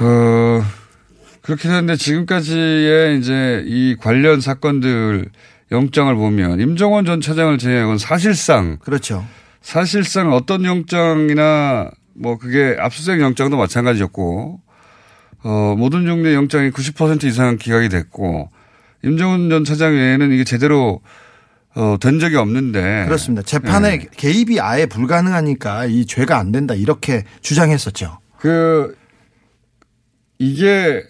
[0.01, 0.65] 어,
[1.43, 5.31] 그렇긴 한데 지금까지의 이제 이 관련 사건들
[5.73, 9.25] 영장을 보면 임종원 전 차장을 제외하고는 사실상 그렇죠.
[9.61, 14.61] 사실상 어떤 영장이나 뭐 그게 압수수색 영장도 마찬가지였고
[15.45, 18.51] 어, 모든 종류의 영장이 90% 이상 기각이 됐고
[19.09, 21.01] 임종원 전 차장 외에는 이게 제대로
[21.75, 23.43] 어, 된 적이 없는데 그렇습니다.
[23.43, 24.07] 재판에 네.
[24.17, 28.19] 개입이 아예 불가능하니까 이 죄가 안 된다 이렇게 주장했었죠.
[28.39, 28.97] 그
[30.39, 31.03] 이게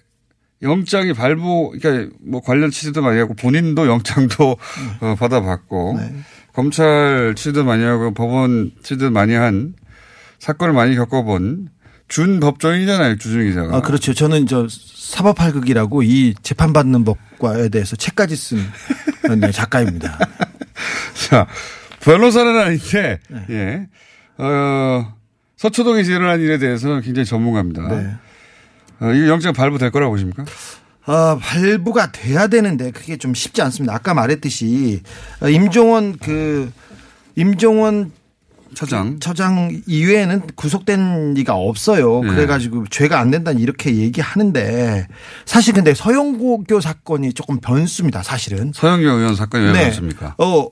[0.62, 4.56] 영장이 발부 그러니까 뭐 관련 취재도 많이 하고 본인도 영장도
[5.00, 6.14] 어, 받아봤고 네.
[6.52, 9.74] 검찰 취재도 많이 하고 법원 취재도 많이 한
[10.38, 11.68] 사건을 많이 겪어본
[12.08, 13.76] 준 법조인이잖아요, 주준 기자가.
[13.76, 14.14] 아, 그렇죠.
[14.14, 18.58] 저는 저 사법팔극이라고 이 재판받는 법과에 대해서 책까지 쓴
[19.38, 20.18] 네, 작가입니다.
[21.28, 21.46] 자,
[22.00, 23.44] 변호사는 아닌데, 네.
[23.50, 23.88] 예.
[24.42, 25.14] 어,
[25.56, 27.88] 서초동에서 일어난 일에 대해서는 굉장히 전문가입니다.
[27.88, 28.14] 네.
[29.00, 30.44] 어, 이거 영장 발부될 거라고 보십니까?
[31.04, 33.94] 아, 발부가 돼야 되는데 그게 좀 쉽지 않습니다.
[33.94, 35.02] 아까 말했듯이
[35.40, 36.70] 어, 임종원 그
[37.34, 38.12] 임종원
[38.74, 39.18] 차장.
[39.20, 42.22] 처장 이외에는 구속된 리가 없어요.
[42.22, 42.28] 네.
[42.30, 45.08] 그래가지고 죄가 안 된다 이렇게 얘기하는데
[45.44, 48.22] 사실 근데 서영고교 사건이 조금 변수입니다.
[48.22, 48.72] 사실은.
[48.74, 50.34] 서영교 의원 사건이 왜 그렇습니까?
[50.38, 50.68] 어,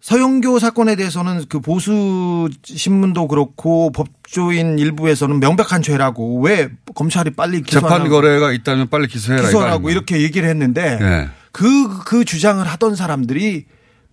[0.00, 8.04] 서영교 사건에 대해서는 그 보수 신문도 그렇고 법조인 일부에서는 명백한 죄라고 왜 검찰이 빨리 재판
[8.04, 9.48] 기소하라고 거래가 있다면 빨리 기소해라.
[9.48, 9.90] 아닙니까?
[9.90, 11.28] 이렇게 얘기를 했는데 네.
[11.50, 13.64] 그, 그 주장을 하던 사람들이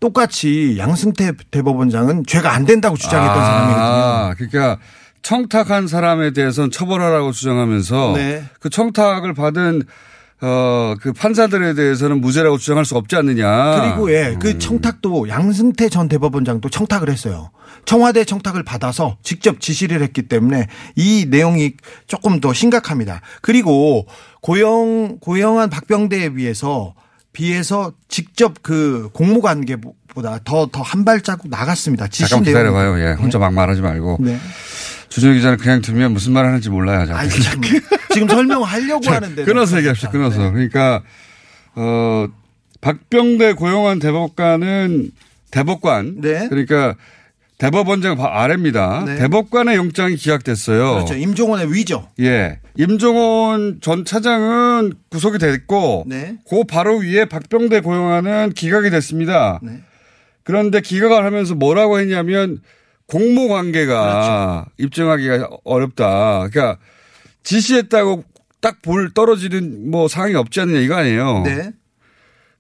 [0.04, 3.86] 똑같이 양승태 대법원장은 죄가 안 된다고 주장했던 사람이거든요.
[3.86, 4.78] 아, 그러니까
[5.22, 8.44] 청탁한 사람에 대해서는 처벌하라고 주장하면서 네.
[8.60, 9.84] 그 청탁을 받은
[10.42, 13.80] 어, 그 판사들에 대해서는 무죄라고 주장할 수 없지 않느냐.
[13.80, 14.40] 그리고 예, 음.
[14.40, 17.52] 그 청탁도 양승태 전 대법원장도 청탁을 했어요.
[17.86, 21.76] 청와대 청탁을 받아서 직접 지시를 했기 때문에 이 내용이
[22.08, 23.22] 조금 더 심각합니다.
[23.42, 24.06] 그리고
[24.42, 26.94] 고영 고영한 박병대에 비해서
[27.34, 32.08] 비해서 직접 그 공무 관계보다 더 더 한 발자국 나갔습니다.
[32.08, 32.44] 잠깐.
[32.44, 33.00] 기다려봐요.
[33.04, 33.14] 예.
[33.14, 34.20] 혼자 막 말하지 말고.
[34.22, 34.38] 네.
[35.10, 37.06] 주진우 기자는 그냥 들으면 무슨 말 하는지 몰라요.
[37.08, 37.18] 참
[38.14, 40.10] 지금 설명하려고 하는데 끊어서 얘기합시다.
[40.12, 40.52] 끊어서.
[40.52, 41.02] 그러니까
[41.76, 42.28] 어
[42.82, 45.12] 박병대 고용한 대법관은
[45.52, 46.22] 대법관.
[46.22, 46.48] 네.
[46.50, 46.96] 그러니까
[47.60, 49.04] 대법원장 바- 아래입니다.
[49.06, 49.16] 네.
[49.18, 50.94] 대법관의 영장이 기각됐어요.
[50.96, 51.14] 그렇죠.
[51.16, 52.10] 임종원의 위죠.
[52.20, 52.60] 예.
[52.78, 56.38] 임종원 전 차장은 구속이 됐고 네.
[56.50, 59.60] 그 바로 위에 박병대 고용하는 기각이 됐습니다.
[59.62, 59.82] 네.
[60.44, 62.60] 그런데 기각을 하면서 뭐라고 했냐면
[63.06, 64.72] 공모 관계가 그렇죠.
[64.78, 66.48] 입증하기가 어렵다.
[66.50, 66.78] 그러니까
[67.44, 68.24] 지시했다고
[68.62, 71.44] 딱 볼 떨어지는 뭐 상황이 없지 않느냐 이거 아니에요.
[71.44, 71.72] 네.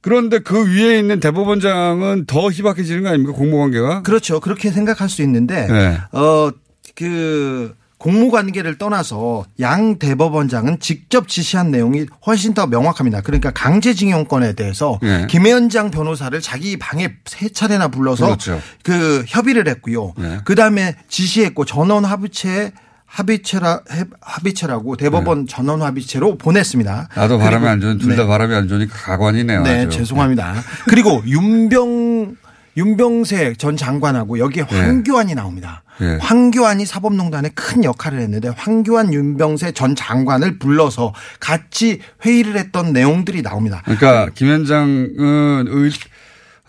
[0.01, 4.01] 그런데 그 위에 있는 대법원장은 더 희박해지는 거 아닙니까 공모 관계가?
[4.01, 4.41] 그렇죠.
[4.41, 5.97] 그렇게 생각할 수 있는데 네.
[6.11, 7.73] 어그
[8.03, 13.21] 공무 관계를 떠나서 양 대법원장은 직접 지시한 내용이 훨씬 더 명확합니다.
[13.21, 15.25] 그러니까 강제징용권에 대해서 네.
[15.29, 18.61] 김현장 변호사를 자기 방에 세 차례나 불러서 그렇죠.
[18.83, 20.11] 그 협의를 했고요.
[20.17, 20.39] 네.
[20.43, 22.73] 그 다음에 지시했고 전원 합의체
[23.05, 23.79] 합의체라
[24.19, 27.07] 합의체라고 대법원 전원 합의체로 보냈습니다.
[27.15, 28.27] 나도 바람이 안 좋은 둘다 네.
[28.27, 29.61] 바람이 안 좋으니까 가관이네요.
[29.61, 29.99] 네, 아주.
[29.99, 30.55] 죄송합니다.
[30.89, 32.35] 그리고 윤병
[32.77, 35.83] 윤병세 전 장관하고 여기에 황교안이 나옵니다.
[35.99, 36.17] 네.
[36.19, 43.81] 황교안이 사법농단에 큰 역할을 했는데 황교안 윤병세 전 장관을 불러서 같이 회의를 했던 내용들이 나옵니다.
[43.85, 45.91] 그러니까 김현장은 의,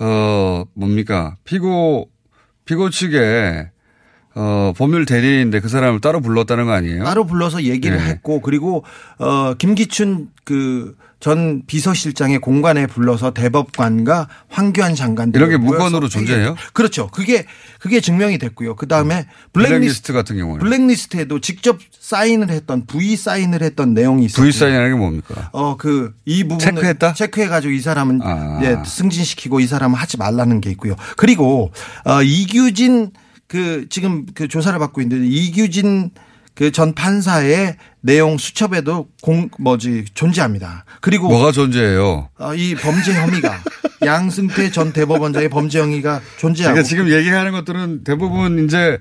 [0.00, 2.10] 어 뭡니까 피고
[2.64, 3.70] 피고 측에
[4.34, 7.04] 어 법률 대리인데 그 사람을 따로 불렀다는 거 아니에요?
[7.04, 8.04] 따로 불러서 얘기를 네.
[8.04, 8.84] 했고 그리고
[9.18, 10.94] 어 김기춘 그
[11.24, 16.54] 전 비서실장의 공간에 불러서 대법관과 황교안 장관 이런 게 무건으로 존재해요?
[16.74, 17.08] 그렇죠.
[17.08, 17.46] 그게
[17.78, 18.76] 그게 증명이 됐고요.
[18.76, 24.44] 그 다음에 블랙리스트 블랙리스트 같은 경우는 블랙리스트에도 직접 사인을 했던 V 사인을 했던 내용이 있어요.
[24.44, 25.48] V 사인이라는 게 뭡니까?
[25.54, 27.14] 어그 이 부분 체크했다?
[27.14, 28.60] 체크해가지고 이 사람은 아.
[28.62, 30.94] 예, 승진시키고 이 사람은 하지 말라는 게 있고요.
[31.16, 31.72] 그리고
[32.04, 33.12] 어 이규진
[33.48, 36.10] 그 지금 그 조사를 받고 있는데 이규진
[36.54, 40.84] 그 전 판사의 내용 수첩에도 공 뭐지 존재합니다.
[41.00, 42.28] 그리고 뭐가 존재해요?
[42.38, 43.60] 어, 이 범죄 혐의가
[44.04, 48.98] 양승태 전 대법원장의 범죄 혐의가 존재하고 그러니까 지금 얘기하는 것들은 대부분 이제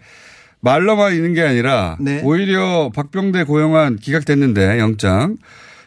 [0.61, 2.21] 말로만 있는 게 아니라 네.
[2.23, 5.37] 오히려 박병대 고용한 기각됐는데 영장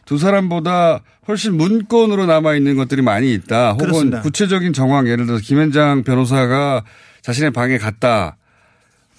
[0.05, 3.73] 두 사람보다 훨씬 문건으로 남아 있는 것들이 많이 있다.
[3.73, 4.21] 혹은 그렇습니다.
[4.21, 6.85] 구체적인 정황 예를 들어서 김현장 변호사가
[7.23, 8.37] 자신의 방에 갔다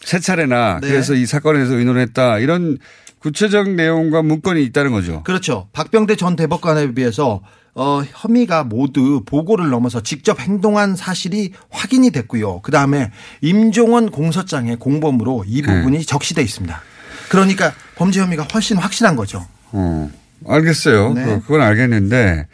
[0.03, 0.87] 세 차례나 네.
[0.89, 2.77] 그래서 이 사건에 대해서 의논 했다 이런
[3.19, 5.23] 구체적 내용과 문건이 있다는 거죠.
[5.23, 5.67] 그렇죠.
[5.73, 7.41] 박병대 전 대법관에 비해서
[7.73, 12.61] 어, 혐의가 모두 보고를 넘어서 직접 행동한 사실이 확인이 됐고요.
[12.61, 15.67] 그 다음에 임종원 공소장의 공범으로 이 네.
[15.75, 16.81] 부분이 적시돼 있습니다.
[17.29, 19.45] 그러니까 범죄 혐의가 훨씬 확실한 거죠.
[19.71, 20.09] 어,
[20.47, 21.13] 알겠어요.
[21.13, 21.25] 네.
[21.25, 22.47] 그- 그건 알겠는데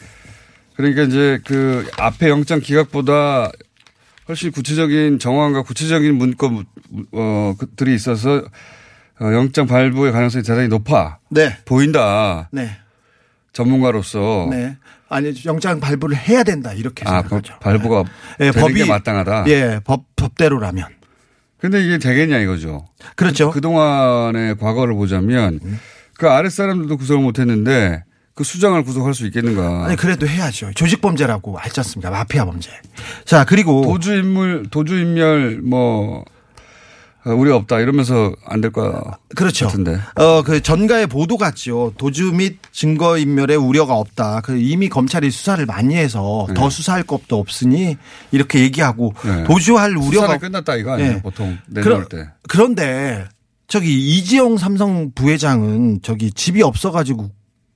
[0.76, 3.52] 그러니까 이제 그 앞에 영장 기각보다
[4.28, 6.66] 훨씬 구체적인 정황과 구체적인 문건
[7.12, 8.44] 어 들이 있어서
[9.20, 11.58] 어, 영장 발부의 가능성이 대단히 높아 네.
[11.66, 12.78] 보인다 네.
[13.52, 14.78] 전문가로서 네.
[15.10, 17.60] 아니 영장 발부를 해야 된다 이렇게 아그 생각하죠.
[17.60, 18.04] 발부가
[18.40, 19.46] 예, 되는 게 마땅하다.
[19.48, 20.88] 예, 법 법대로라면
[21.60, 22.88] 근데 이게 되겠냐 이거죠.
[23.16, 23.52] 그렇죠.
[23.52, 25.60] 그 동안의 과거를 보자면
[26.18, 28.04] 그 아랫 사람들도 구속을 못했는데
[28.36, 29.86] 그 수장을 구속할 수 있겠는가?
[29.86, 30.72] 아니 그래도 해야죠.
[30.74, 32.10] 조직 범죄라고 알지 않습니까?
[32.10, 32.72] 마피아 범죄.
[33.26, 36.26] 자 그리고 도주 인물, 도주 인멸, 뭐,
[37.26, 39.04] 어, 우리 없다 이러면서 안될것
[39.36, 39.68] 그렇죠.
[39.68, 40.00] 같은데.
[40.16, 41.94] 어, 그 전가의 보도 같죠.
[41.98, 44.42] 도주 및 증거 인멸의 우려가 없다.
[44.42, 47.98] 그 이미 검찰이 수사를 많이 해서 더 수사할 것도 없으니
[48.32, 49.44] 이렇게 얘기하고 네.
[49.44, 51.22] 도주할 우려가 수사는 끝났다 이거 아니에요 네.
[51.22, 52.30] 보통 내놓을 그러- 때.
[52.50, 53.26] 그런데
[53.68, 57.30] 저기 이지영 삼성 부회장은 저기 집이 없어가지고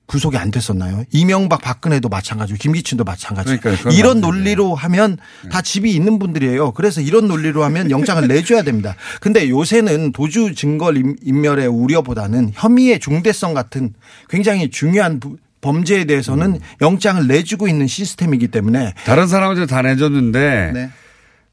[0.08, 1.04] 구속이 안 됐었나요?
[1.12, 3.76] 이명박 박근혜도 마찬가지고 김기춘도 마찬가지고 그러니까요.
[3.76, 4.14] 그건 이런.
[4.16, 4.20] 네.
[4.22, 5.18] 논리로 하면
[5.52, 6.72] 다 집이 있는 분들이에요.
[6.72, 8.96] 그래서 이런 논리로 하면 영장을 내줘야 됩니다.
[9.20, 13.92] 근데 요새는 도주 증거 인- 인멸의 우려보다는 혐의의 중대성 같은
[14.28, 16.58] 굉장히 중요한 부- 범죄에 대해서는 음.
[16.80, 20.90] 영장을 내주고 있는 시스템이기 때문에 다른 사람한테 다 내줬는데 네.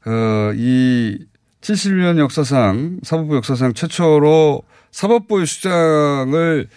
[0.06, 1.18] 어, 이
[1.60, 6.68] 70년 역사상 사법부 역사상 최초로 사법부 수장을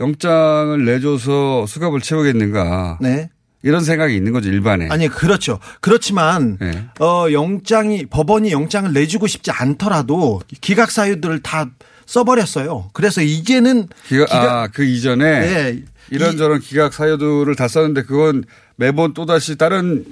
[0.00, 3.30] 영장을 내줘서 수갑을 채우겠는가 네.
[3.62, 4.88] 이런 생각이 있는 거죠 일반에.
[4.90, 5.58] 아니 그렇죠.
[5.80, 6.84] 그렇지만 네.
[7.00, 11.68] 어 영장이 법원이 영장을 내주고 싶지 않더라도 기각 사유들을 다
[12.06, 12.90] 써버렸어요.
[12.92, 15.82] 그래서 이제는 기각, 기각- 아, 그 이전에 네.
[16.10, 18.44] 이런저런 기각 사유들을 다 썼는데 그건
[18.76, 20.04] 매번 또 다시 다른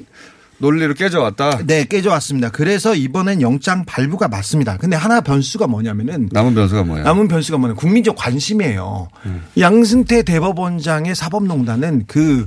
[0.59, 1.61] 논리로 깨져왔다.
[1.67, 2.51] 네 깨져왔습니다.
[2.51, 4.77] 그래서 이번엔 영장 발부가 맞습니다.
[4.77, 7.03] 근데 하나 변수가 뭐냐면은 남은 변수가 뭐야?
[7.03, 9.09] 남은 변수가 뭐냐 국민적 관심이에요.
[9.27, 9.43] 음.
[9.59, 12.47] 양승태 대법원장의 사법농단은 그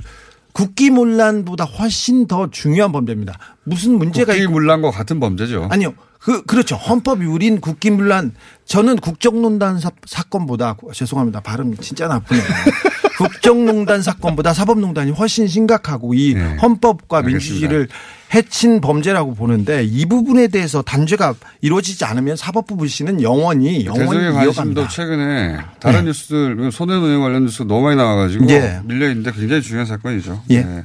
[0.52, 3.38] 국기문란보다 훨씬 더 중요한 범죄입니다.
[3.64, 5.68] 무슨 문제가 국기문란과 같은 범죄죠.
[5.70, 5.94] 아니요.
[6.20, 6.76] 그, 그렇죠.
[6.76, 8.32] 헌법 유린 국기문란.
[8.66, 11.40] 저는 국정농단 사, 사건보다, 죄송합니다.
[11.40, 12.44] 발음 진짜 나쁘네요.
[13.18, 16.56] 국정농단 사건보다 사법농단이 훨씬 심각하고 이 네.
[16.56, 17.22] 헌법과.
[17.22, 17.88] 민주주의를
[18.32, 24.88] 해친 범죄라고 보는데 이 부분에 대해서 단죄가 이루어지지 않으면 사법부 불씨는 영원히, 영원히 이어갑니다.
[24.88, 28.80] 최근에 다른 뉴스들 손해노행 관련 뉴스 너무 많이 나와가지고 예.
[28.84, 30.42] 밀려 있는데 굉장히 중요한 사건이죠.
[30.50, 30.62] 예.
[30.62, 30.84] 네.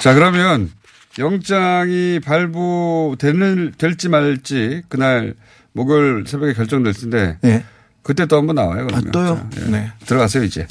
[0.00, 0.70] 자 그러면
[1.18, 5.34] 영장이 발부되는 될지 말지 그날
[5.72, 7.64] 목요일 새벽에 결정될 텐데 네.
[8.02, 8.86] 그때 또 한번 나와요.
[8.86, 9.08] 그러면.
[9.08, 9.48] 아, 또요?
[9.50, 9.70] 자, 예.
[9.70, 9.92] 네.
[10.06, 10.66] 들어가세요 이제.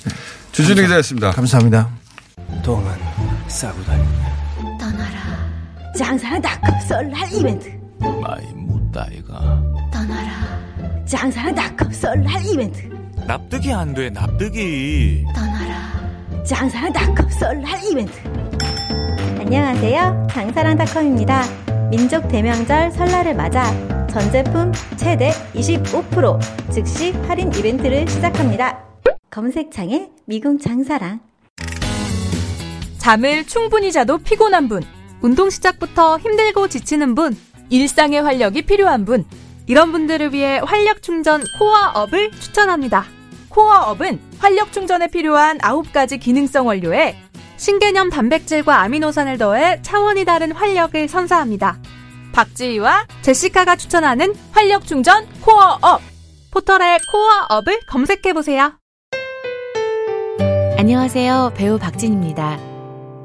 [0.52, 1.32] 주진우 기자였습니다.
[1.32, 1.90] 감사합니다.
[2.64, 2.92] 똥은
[3.48, 4.04] 싸고 다니
[4.80, 5.20] 떠나라.
[5.98, 7.70] 장사는 닷컴 설날 이벤트.
[8.00, 11.06] 많이 묻다 이가 떠나라.
[11.06, 12.90] 장사는 닷컴 설날 이벤트.
[13.28, 15.24] 납득이 안 돼, 납득이.
[15.36, 16.44] 떠나라.
[16.46, 18.49] 장사랑 닷컴 설날 이벤트.
[19.52, 20.28] 안녕하세요.
[20.30, 21.42] 장사랑닷컴입니다.
[21.90, 23.64] 민족 대명절 설날을 맞아
[24.06, 26.40] 전 제품 최대 25%
[26.72, 28.86] 즉시 할인 이벤트를 시작합니다.
[29.32, 31.22] 검색창에 미궁 장사랑.
[33.00, 34.84] 잠을 충분히 자도 피곤한 분,
[35.22, 37.36] 운동 시작부터 힘들고 지치는 분,
[37.72, 39.26] 일상의 활력이 필요한 분,
[39.66, 43.06] 이런 분들을 위해 활력 충전 코어업을 추천합니다.
[43.50, 47.16] 코어업은 활력 충전에 필요한 9가지 기능성 원료에
[47.60, 51.78] 신개념 단백질과 아미노산을 더해 차원이 다른 활력을 선사합니다.
[52.32, 56.02] 박지희와 제시카가 추천하는 활력 충전 코어업.
[56.52, 58.80] 포털에 코어업을 검색해보세요.
[60.78, 61.52] 안녕하세요.
[61.56, 62.58] 배우 박진입니다.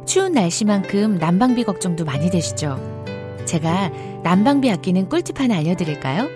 [0.05, 3.05] 추운 날씨만큼 난방비 걱정도 많이 되시죠?
[3.45, 3.93] 제가
[4.25, 6.29] 난방비 아끼는 꿀팁 하나 알려드릴까요?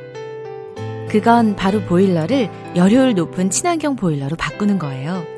[1.08, 5.37] 그건 바로 보일러를 열효율 높은 친환경 보일러로 바꾸는 거예요.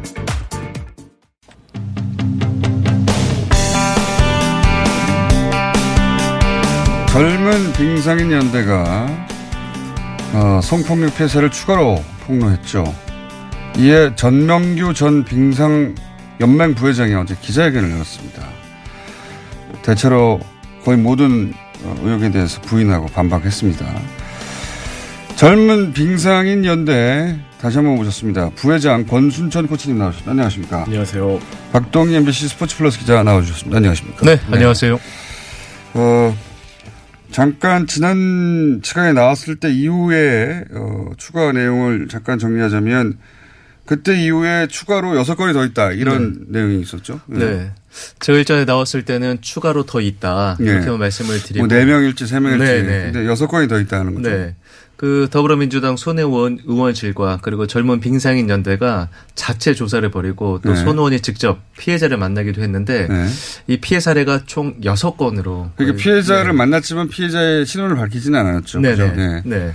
[7.11, 9.05] 젊은 빙상인 연대가
[10.33, 12.85] 어, 성폭력 폐쇄를 추가로 폭로했죠.
[13.77, 15.93] 이에 전명규 전 빙상
[16.39, 18.47] 연맹 부회장이 어제 기자회견을 열었습니다.
[19.81, 20.39] 대체로
[20.85, 21.53] 거의 모든
[21.83, 23.85] 어, 의혹에 대해서 부인하고 반박했습니다.
[25.35, 28.51] 젊은 빙상인 연대 다시 한번 모셨습니다.
[28.55, 30.31] 부회장 권순천 코치님 나오셨습니다.
[30.31, 30.83] 안녕하십니까?
[30.85, 31.39] 안녕하세요.
[31.73, 33.75] 박동희 MBC 스포츠 플러스 기자 나와주셨습니다.
[33.75, 34.25] 안녕하십니까?
[34.25, 34.97] 네, 안녕하세요.
[35.95, 36.37] 어,
[37.31, 43.17] 잠깐 지난 시간에 나왔을 때 이후에 어, 추가 내용을 잠깐 정리하자면
[43.85, 47.19] 그때 이후에 추가로 여섯 건이 더 있다 이런 내용이 있었죠.
[47.25, 47.71] 네.
[48.19, 50.57] 제가 일전에 나왔을 때는 추가로 더 있다.
[50.61, 50.65] 예.
[50.65, 51.65] 이렇게 말씀을 드리고.
[51.65, 52.63] 뭐네 명일지 세 명일지.
[52.63, 53.11] 네, 네.
[53.11, 54.29] 근데 여섯 건이 더 있다는 거죠.
[54.29, 54.55] 네.
[55.01, 60.75] 그 더불어민주당 손혜원 의원실과 그리고 젊은 빙상인 연대가 자체 조사를 벌이고 또 네.
[60.75, 63.27] 손 의원이 직접 피해자를 만나기도 했는데 네.
[63.65, 68.79] 이 피해 사례가 총 여섯 건으로 그러니까 피해자를 만났지만 피해자의 신원을 밝히지는 않았죠.
[68.79, 68.95] 네네.
[68.95, 69.15] 그죠?
[69.15, 69.41] 네.
[69.43, 69.71] 네.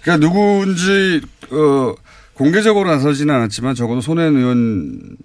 [0.00, 1.94] 그러니까 누구인지 어,
[2.32, 5.16] 공개적으로 나서지는 않았지만 적어도 손혜원 의원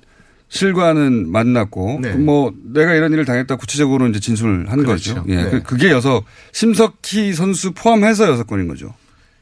[0.49, 2.11] 실과는 만났고 네.
[2.15, 5.15] 뭐 내가 이런 일을 당했다 구체적으로 이제 진술을 한 그렇죠.
[5.15, 5.25] 거죠.
[5.29, 5.35] 예.
[5.37, 5.49] 네.
[5.51, 8.93] 그- 그게 여섯 심석희 선수 포함해서 여섯 건인 거죠.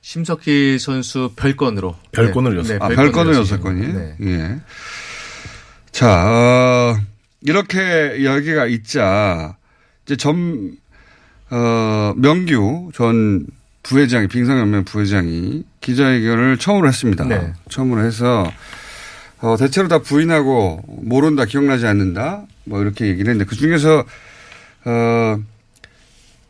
[0.09, 3.93] 심석희 선수 별건으로 별건을 여섯 아, 별건을 별건은 여섯 여섯 건이.
[3.93, 4.15] 네.
[4.21, 4.59] 예.
[5.91, 6.97] 자, 어,
[7.41, 9.55] 이렇게 이야기가 있자
[10.05, 10.75] 이제 전
[11.51, 13.45] 어, 명규 전
[13.83, 17.25] 부회장이 빙상연맹 부회장이 기자회견을 처음으로 했습니다.
[17.25, 17.53] 네.
[17.69, 18.51] 처음으로 해서
[19.41, 24.03] 어, 대체로 다 부인하고 모른다, 기억나지 않는다, 뭐 이렇게 얘기를 했는데 그 중에서
[24.85, 25.37] 어,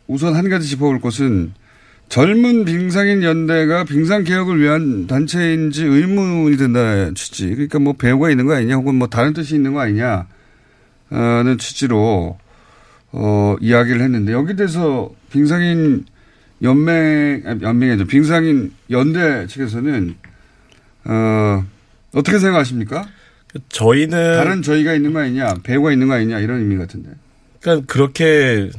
[0.08, 1.59] 우선 한 가지 짚어볼 것은
[2.10, 7.50] 젊은 빙상인 연대가 빙상 개혁을 위한 단체인지 의문이 든다는 취지.
[7.50, 10.26] 그러니까 뭐 배우가 있는 거 아니냐, 혹은 뭐 다른 뜻이 있는 거 아니냐는
[11.60, 12.40] 취지로
[13.12, 16.06] 어, 이야기를 했는데 여기 대해서 빙상인
[16.62, 18.08] 연맹, 아니, 연맹이 아니죠.
[18.08, 20.16] 빙상인 연대 측에서는
[21.06, 21.64] 어,
[22.14, 23.08] 어떻게 생각하십니까?
[23.70, 27.12] 저희는 다른 저희가 있는 거 아니냐, 배우가 있는 거 아니냐 이런 의미 같은데.
[27.62, 28.70] 그러니까 그렇게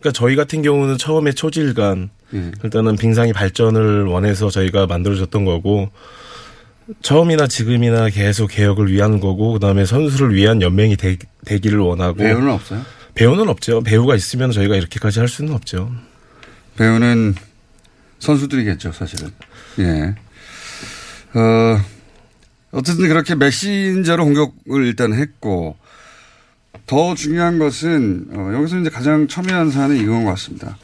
[0.00, 2.52] 그러니까 저희 같은 경우는 처음에 초질간 예.
[2.62, 5.90] 일단은 빙상이 발전을 원해서 저희가 만들어졌던 거고
[7.02, 12.82] 처음이나 지금이나 계속 개혁을 위한 거고 그다음에 선수를 위한 연맹이 되, 되기를 원하고 배우는 없어요?
[13.14, 13.82] 배우는 없죠.
[13.82, 15.90] 배우가 있으면 저희가 이렇게까지 할 수는 없죠.
[16.76, 17.34] 배우는
[18.20, 19.30] 선수들이겠죠, 사실은.
[19.80, 20.14] 예.
[21.34, 21.80] 어,
[22.70, 25.76] 어쨌든 그렇게 메신저로 공격을 일단 했고,
[26.86, 30.76] 더 중요한 것은, 어, 여기서 이제 가장 첨예한 사안은 이건 것 같습니다.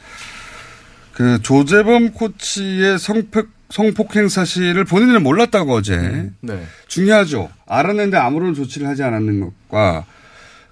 [1.13, 6.29] 그 조재범 코치의 성폭, 성폭행 사실을 본인은 몰랐다고 어제.
[6.41, 6.67] 네.
[6.87, 7.49] 중요하죠.
[7.65, 10.05] 알았는데 아무런 조치를 하지 않았는 것과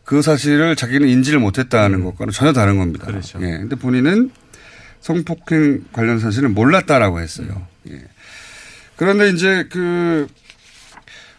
[0.03, 3.07] 그 사실을 자기는 인지를 못했다는 것과는 전혀 다른 겁니다.
[3.07, 3.39] 그렇죠.
[3.41, 3.57] 예.
[3.57, 4.31] 근데 본인은
[4.99, 7.65] 성폭행 관련 사실을 몰랐다라고 했어요.
[7.89, 8.01] 예.
[8.95, 10.27] 그런데 이제 그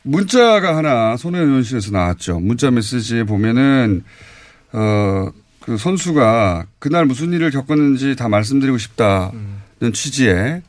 [0.04, 2.38] 문자가 하나 손해원 의원실에서 나왔죠.
[2.38, 4.04] 문자 메시지에 보면은
[4.72, 5.32] 어
[5.64, 9.32] 그 선수가 그날 무슨 일을 겪었는지 다 말씀드리고 싶다는
[9.94, 10.60] 취지의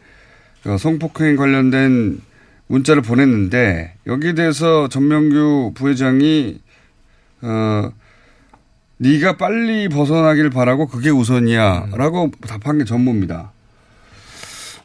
[0.65, 2.21] 어, 성폭행 관련된
[2.67, 6.59] 문자를 보냈는데 여기에 대해서 전명규 부회장이
[7.41, 7.91] 어
[8.97, 13.51] 네가 빨리 벗어나길 바라고 그게 우선이야라고 답한 게 전부입니다.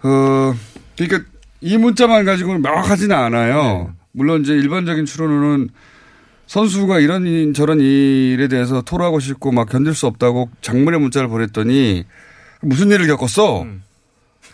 [0.02, 0.54] 어
[0.98, 1.30] 그러니까
[1.60, 3.94] 이 문자만 가지고는 명확하지는 않아요.
[4.12, 5.68] 물론 이제 일반적인 추론으로는
[6.46, 12.04] 선수가 이런 일, 저런 일에 대해서 토로하고 싶고 막 견딜 수 없다고 장문의 문자를 보냈더니
[12.60, 13.66] 무슨 일을 겪었어?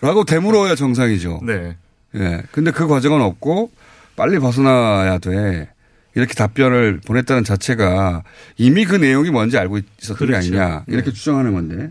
[0.02, 1.40] 라고 되물어야 정상이죠.
[1.44, 1.76] 네.
[2.14, 2.42] 예.
[2.52, 3.70] 근데 그 과정은 없고
[4.14, 5.70] 빨리 벗어나야 돼.
[6.14, 8.22] 이렇게 답변을 보냈다는 자체가
[8.56, 10.48] 이미 그 내용이 뭔지 알고 있었던 게 그렇죠.
[10.48, 10.84] 아니냐.
[10.86, 11.90] 이렇게 추정하는 건데.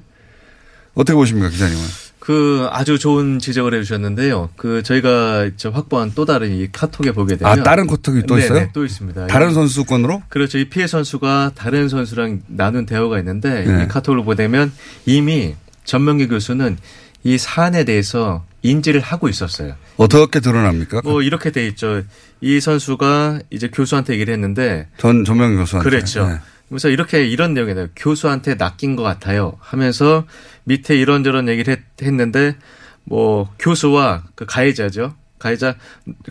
[0.95, 1.83] 어떻게 보십니까, 기자님은?
[2.25, 4.49] 그 아주 좋은 지적을 해주셨는데요.
[4.55, 8.67] 그 저희가 저 확보한 또 다른 이 카톡에 보게 되면 아, 다른 카톡이 또 있어요?
[8.73, 9.27] 또 있습니다.
[9.27, 10.23] 다른 이- 선수 건으로?
[10.29, 10.57] 그렇죠.
[10.57, 13.83] 이 피해 선수가 다른 선수랑 나눈 대화가 있는데 네.
[13.83, 14.71] 이 카톡을 보내면
[15.05, 15.53] 이미
[15.83, 16.77] 전명기 교수는
[17.23, 19.75] 이 사안에 대해서 인지를 하고 있었어요.
[19.97, 21.01] 어떻게 드러납니까?
[21.03, 22.01] 뭐 이렇게 돼 있죠.
[22.41, 25.87] 이 선수가 이제 교수한테 얘기를 했는데 전 전명 교수한테.
[25.87, 26.27] 그렇죠.
[26.27, 26.39] 네.
[26.69, 27.89] 그래서 이렇게 이런 내용이에요.
[27.95, 29.53] 교수한테 낚인 것 같아요.
[29.59, 30.25] 하면서
[30.65, 35.15] 밑에 이런저런 얘기를 했, 는데뭐 교수와 그 가해자죠.
[35.39, 35.75] 가해자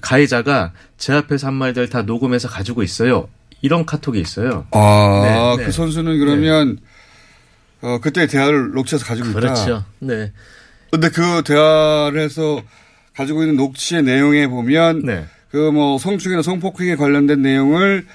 [0.01, 3.29] 가해자가 제 앞에서 한 말들 다 녹음해서 가지고 있어요.
[3.63, 4.67] 이런 카톡이 있어요.
[4.73, 5.23] 아,
[5.57, 5.71] 네, 그 네.
[5.71, 6.79] 선수는 그러면
[7.81, 9.41] 어, 그때 대화를 녹취해서 가지고 있다.
[9.41, 9.85] 그렇죠.
[10.01, 10.33] 네.
[10.91, 12.61] 근데 그 대화를 해서
[13.15, 15.27] 가지고 있는 녹취의 내용에 보면 네.
[15.51, 18.07] 그뭐 성추행이나 성폭행에 관련된 내용을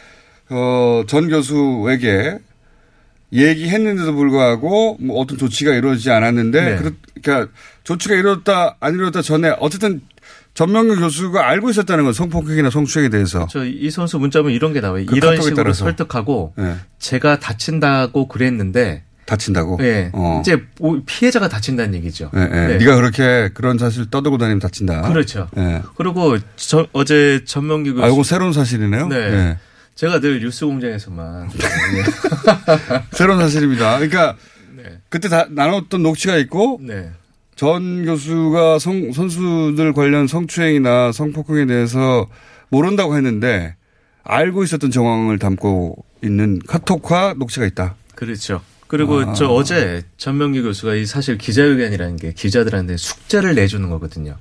[0.49, 2.39] 어, 전 교수에게
[3.31, 6.75] 얘기했는데도 불구하고 뭐 어떤 조치가 이루어지지 않았는데 네.
[6.77, 7.51] 그렇- 그러니까
[7.83, 10.01] 조치가 이루어졌다 안 이루어졌다 전에 어쨌든
[10.55, 15.05] 전명규 교수가 알고 있었다는 건 성폭행이나 성추행에 대해서 저이 선수 문자면 이런 게 나와요.
[15.05, 15.85] 그 이런 식으로 따라서.
[15.85, 16.75] 설득하고 네.
[16.97, 19.77] 제가 다친다고 그랬는데 다친다고.
[19.83, 20.09] 예.
[20.13, 20.39] 어.
[20.41, 22.31] 이제 오- 피해자가 다친다는 얘기죠.
[22.35, 22.45] 예, 예.
[22.45, 22.77] 네.
[22.79, 25.03] 네 가 그렇게 그런 사실 떠들고 다니면 다친다.
[25.03, 25.47] 그렇죠.
[25.55, 25.83] 예.
[25.95, 29.07] 그리고 저, 어제 전명기 교수 아, 이거 새로운 사실이네요.
[29.07, 29.57] 네.
[29.99, 30.05] 예.
[30.07, 31.49] 제가 늘 뉴스 공장에서만
[33.11, 33.97] 새로운 사실입니다.
[33.97, 34.37] 그러니까
[34.75, 34.99] 네.
[35.09, 37.11] 그때 다 나눴던 녹취가 있고 네.
[37.55, 42.27] 전 교수가 성, 선수들 관련 성추행이나 성폭행에 대해서
[42.69, 43.75] 모른다고 했는데
[44.23, 47.95] 알고 있었던 정황을 담고 있는 카톡과 녹취가 있다.
[48.15, 48.61] 그렇죠.
[48.87, 49.33] 그리고 아.
[49.33, 54.37] 저 어제 전명기 교수가 이 사실 기자회견이라는 게 기자들한테 숙제를 내주는 거거든요.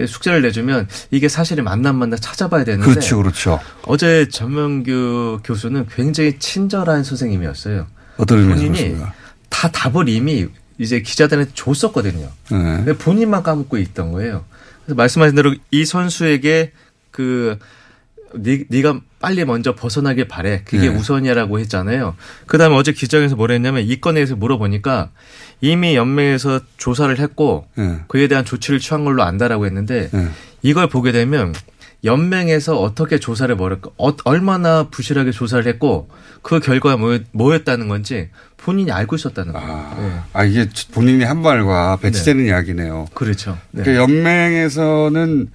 [0.00, 3.60] 그래서 숙제를 내주면 이게 사실이 맞나 안 맞나 찾아봐야 되는데 그렇죠, 그렇죠.
[3.82, 7.86] 어제 전명규 교수는 굉장히 친절한 선생님이었어요.
[8.16, 9.06] 어떤 의미에서?
[9.50, 10.46] 다 답을 이미
[10.78, 12.30] 이제 기자들한테 줬었거든요.
[12.50, 12.56] 네.
[12.76, 14.46] 근데 본인만 까먹고 있던 거예요.
[14.84, 16.72] 그래서 말씀하신 대로 이 선수에게
[17.10, 17.58] 그
[18.34, 20.62] 네, 네가 빨리 먼저 벗어나길 바래.
[20.64, 20.96] 그게 네.
[20.96, 22.16] 우선이라고 했잖아요.
[22.46, 25.10] 그다음에 어제 기자회견에서 뭐라 했냐면 이 건에 대해서 물어보니까
[25.60, 27.98] 이미 연맹에서 조사를 했고 네.
[28.08, 30.28] 그에 대한 조치를 취한 걸로 안다라고 했는데 네.
[30.62, 31.54] 이걸 보게 되면
[32.02, 36.08] 연맹에서 어떻게 조사를 벌였고 어, 얼마나 부실하게 조사를 했고
[36.40, 39.94] 그 결과가 뭐, 뭐였다는 건지 본인이 알고 있었다는 거예요.
[39.98, 40.20] 네.
[40.32, 43.08] 아, 이게 본인이 한 말과 배치되는 이야기네요.
[43.12, 43.58] 그렇죠.
[43.70, 43.82] 네.
[43.82, 45.50] 그러니까 연맹에서는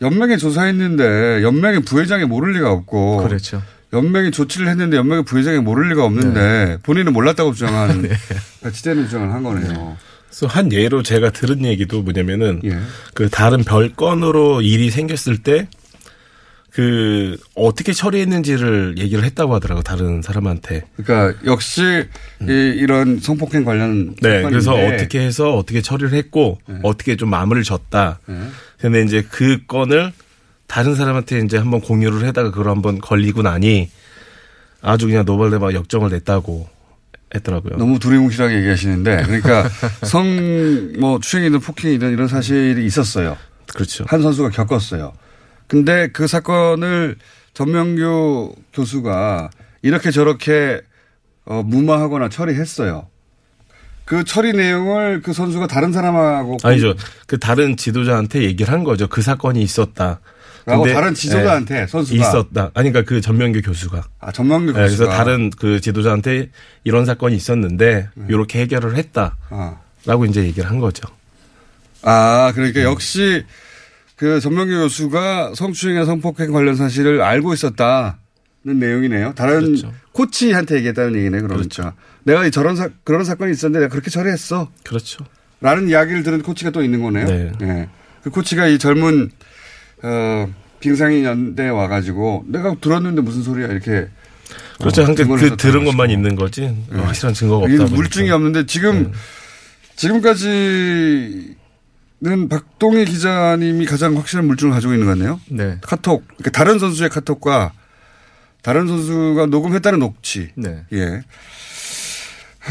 [0.00, 3.62] 연맹에 조사했는데 연맹의 부회장이 모를 리가 없고 그렇죠.
[3.92, 8.10] 연맹이 조치를 했는데 연맹의 부회장이 모를 리가 없는데 본인은 몰랐다고 주장한 네.
[8.62, 9.96] 배치되는 주장을 한 거네요.
[10.28, 12.76] 그래서 한 예로 제가 들은 얘기도 뭐냐면은 예.
[13.14, 15.68] 그 다른 별건으로 일이 생겼을 때
[16.76, 20.82] 그 어떻게 처리했는지를 얘기를 했다고 하더라고 다른 사람한테.
[21.02, 21.80] 그러니까 역시
[22.42, 27.64] 이, 이런 성폭행 관련 네, 사건인데 그래서 어떻게 해서 어떻게 처리를 했고 어떻게 좀 마무리를
[27.64, 28.18] 졌다.
[28.26, 28.34] 네.
[28.78, 30.12] 근데 이제 그 건을
[30.66, 33.88] 다른 사람한테 이제 한번 공유를 해다가 그걸 한번 걸리고 나니
[34.82, 36.68] 아주 그냥 노발대 막 역정을 냈다고
[37.34, 37.78] 했더라고요.
[37.78, 39.66] 너무 두리뭉실하게 얘기하시는데 그러니까
[40.04, 43.38] 성 뭐 추행이든 폭행이든 이런 사실이 있었어요.
[43.72, 44.04] 그렇죠.
[44.08, 45.14] 한 선수가 겪었어요.
[45.66, 47.16] 근데 그 사건을
[47.54, 49.50] 전명규 교수가
[49.82, 50.80] 이렇게 저렇게
[51.44, 53.08] 어, 무마하거나 처리했어요.
[54.04, 56.94] 그 처리 내용을 그 선수가 다른 사람하고 아니죠.
[57.26, 59.08] 그 다른 지도자한테 얘기를 한 거죠.
[59.08, 60.20] 그 사건이 있었다.
[60.64, 62.70] 라고 다른 지도자한테 예, 선수가 있었다.
[62.74, 64.02] 아니 그러니까 그 전명규 교수가.
[64.20, 66.50] 아 전명규 예, 교수가 그래서 다른 그 지도자한테
[66.84, 70.26] 이런 사건이 있었는데 이렇게 해결을 했다라고 아.
[70.28, 71.08] 이제 얘기를 한 거죠.
[72.02, 73.44] 아, 그러니까 역시
[74.16, 78.14] 그 전명규 교수가 성추행이나 성폭행 관련 사실을 알고 있었다는
[78.64, 79.34] 내용이네요.
[79.34, 79.92] 다른 그렇죠.
[80.12, 81.94] 코치한테 얘기했다는 얘기네, 그러니까.
[82.24, 84.70] 내가 이 저런 사, 그런 사건이 있었는데 내가 그렇게 처리했어.
[84.84, 85.24] 그렇죠.
[85.60, 87.26] 라는 이야기를 들은 코치가 또 있는 거네요.
[87.26, 87.52] 네.
[87.62, 87.88] 예.
[88.22, 89.30] 그 코치가 이 젊은,
[90.02, 90.48] 어,
[90.80, 94.08] 빙상인 연대에 와가지고 내가 들었는데 무슨 소리야, 이렇게.
[94.78, 95.02] 그렇죠.
[95.02, 96.10] 어, 그 썼다고 들은 것만.
[96.10, 97.94] 있는 거지 확실한 증거가 이게 없다.
[97.94, 99.12] 물증이 없는데 지금
[99.96, 101.54] 지금까지
[102.18, 105.38] 는 박동희 기자님이 가장 확실한 물증을 가지고 있는 것 같네요.
[105.50, 105.78] 네.
[105.82, 107.72] 카톡, 그러니까 다른 선수의 카톡과
[108.62, 110.48] 다른 선수가 녹음했다는 녹취.
[110.54, 110.84] 네.
[110.94, 111.22] 예.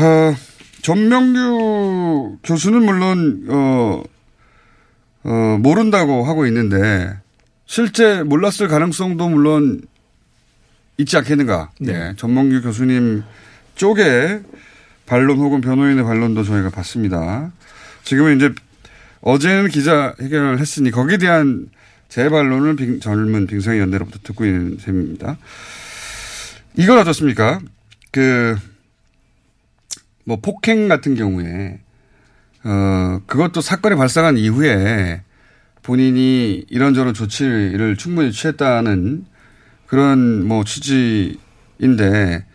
[0.02, 0.36] 어,
[0.82, 4.04] 전명규 교수는 물론 어,
[5.24, 7.16] 어, 모른다고 하고 있는데
[7.68, 9.84] 실제 몰랐을 가능성도 물론
[10.98, 11.70] 있지 않겠는가.
[11.80, 11.94] 네.
[11.94, 12.14] 예.
[12.18, 13.24] 전명규 교수님
[13.76, 14.42] 쪽에
[15.06, 17.52] 반론 혹은 변호인의 반론도 저희가 봤습니다.
[18.04, 18.52] 지금은 이제
[19.26, 21.68] 어제는 기자회견을 했으니 거기에 대한
[22.10, 25.38] 제 반론을 빙- 젊은 빙상연대로부터 듣고 있는 셈입니다.
[26.78, 27.60] 이건 어떻습니까?
[28.12, 28.56] 그,
[30.26, 31.80] 뭐, 폭행 같은 경우에,
[32.64, 35.24] 어, 그것도 사건이 발생한 이후에
[35.82, 39.26] 본인이 이런저런 조치를 충분히 취했다는
[39.88, 42.46] 그런 뭐 취지인데,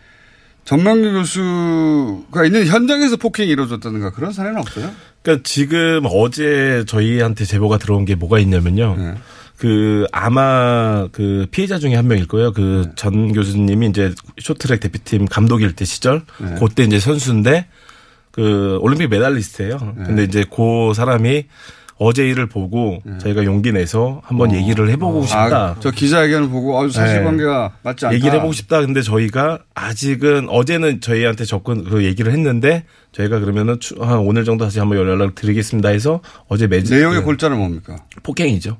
[0.65, 4.91] 전명규 교수가 있는 현장에서 폭행이 이루어졌다든가 그런 사례는 없어요?
[5.21, 8.95] 그러니까 지금 어제 저희한테 제보가 들어온 게 뭐가 있냐면요.
[8.97, 9.15] 네.
[9.57, 12.51] 그 아마 그 피해자 중에 한 명일 거예요.
[12.51, 12.91] 그 네.
[12.95, 16.55] 전 교수님이 이제 쇼트트랙 대표팀 감독일 때 시절 네.
[16.59, 17.67] 그때 이제 선수인데
[18.31, 19.77] 그 올림픽 메달리스트예요.
[19.97, 20.03] 네.
[20.03, 21.45] 근데 이제 그 사람이
[22.03, 25.43] 어제 일을 보고 저희가 용기 내서 한번 얘기를 해보고 싶다.
[25.55, 28.15] 아, 저 기자회견을 보고 아주 사실관계가 맞지 않다.
[28.15, 28.81] 얘기를 해보고 싶다.
[28.81, 34.65] 근데 저희가 아직은 어제는 저희한테 접근 그 얘기를 했는데 저희가 그러면은 추- 한 오늘 정도
[34.65, 37.97] 다시 한번 연락을 드리겠습니다 해서 어제 매주 내용의 골자는 뭡니까?
[38.23, 38.77] 폭행이죠.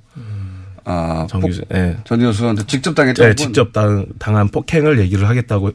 [0.83, 1.61] 아, 정 폭- 교수.
[1.75, 1.97] 예.
[2.05, 3.29] 전 교수한테 직접 당했다고?
[3.29, 5.71] 네, 직접 당, 당한 폭행을 얘기를 하겠다고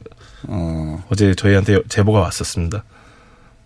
[0.49, 1.01] 어.
[1.09, 2.83] 어제 저희한테 제보가 왔었습니다.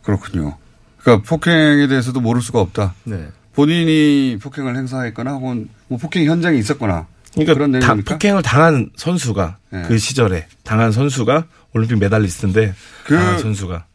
[0.03, 0.55] 그렇군요.
[0.97, 2.93] 그러니까 폭행에 대해서도 모를 수가 없다.
[3.05, 3.25] 네.
[3.53, 7.95] 본인이 폭행을 행사했거나 혹은 뭐 폭행 현장에 있었거나 그러니까 그런 다-?
[7.95, 9.83] 폭행을 당한 선수가 네.
[9.87, 12.73] 그 시절에 당한 선수가 올림픽 메달리스트인데
[13.05, 13.85] 그 당한 선수가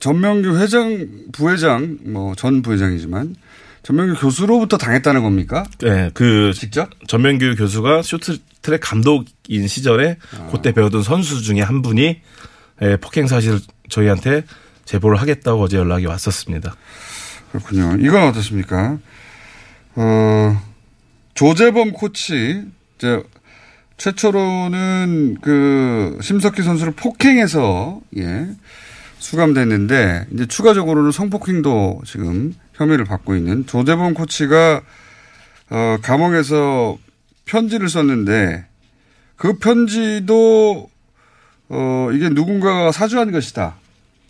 [0.00, 3.36] 전명규 회장, 부회장, 뭐 전 부회장이지만
[3.82, 5.64] 전명규 교수로부터 당했다는 겁니까?
[5.80, 10.48] 네, 그 직접 전명규 교수가 쇼트트랙 감독인 시절에 아.
[10.50, 12.20] 그때 배우던 선수 중에 한 분이
[12.82, 14.44] 예, 폭행 사실을 저희한테
[14.84, 16.74] 제보를 하겠다고 어제 연락이 왔었습니다.
[17.54, 17.96] 그렇군요.
[18.00, 18.98] 이건 어떻습니까?
[19.94, 20.62] 어,
[21.34, 22.64] 조재범 코치,
[22.96, 23.22] 이제,
[23.96, 28.48] 최초로는 그, 심석희 선수를 폭행해서, 예,
[29.18, 34.82] 수감됐는데, 이제 추가적으로는 성폭행도 지금 혐의를 받고 있는 조재범 코치가,
[35.70, 36.98] 어, 감옥에서
[37.44, 38.66] 편지를 썼는데,
[39.36, 40.90] 그 편지도,
[41.68, 43.76] 어, 이게 누군가가 사주한 것이다.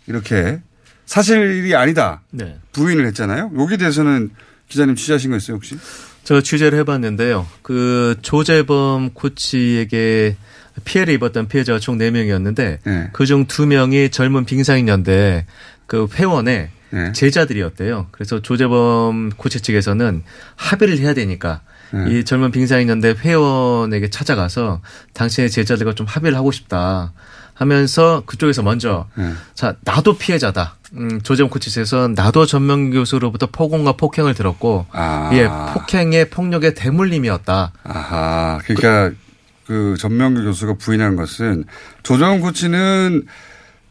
[0.05, 0.59] 이렇게
[1.05, 2.21] 사실이 아니다.
[2.31, 2.57] 네.
[2.73, 3.51] 부인을 했잖아요.
[3.57, 4.31] 여기 대해서는
[4.67, 5.77] 기자님 취재하신 거 있어요, 혹시?
[6.23, 7.45] 제가 취재를 해봤는데요.
[7.61, 10.35] 그 조재범 코치에게
[10.83, 13.09] 피해를 입었던 피해자가 총 4명이었는데 네.
[13.13, 15.45] 그중 2명이 젊은 빙상인연대
[15.85, 17.11] 그 회원의 네.
[17.11, 18.07] 제자들이었대요.
[18.11, 20.23] 그래서 조재범 코치 측에서는
[20.55, 22.11] 합의를 해야 되니까 네.
[22.19, 24.81] 이 젊은 빙상인연대 회원에게 찾아가서
[25.13, 27.13] 당신의 제자들과 좀 합의를 하고 싶다.
[27.55, 29.31] 하면서 그쪽에서 먼저 네.
[29.55, 30.75] 자 나도 피해자다.
[30.97, 35.31] 음, 조재범 코치에서 나도 전명 교수로부터 폭언과 폭행을 들었고 아.
[35.33, 37.71] 예 폭행의 폭력의 대물림이었다.
[37.83, 38.59] 아하.
[38.65, 39.15] 그러니까
[39.65, 41.63] 그 전명규 교수가 부인한 것은
[42.03, 43.23] 조정 코치는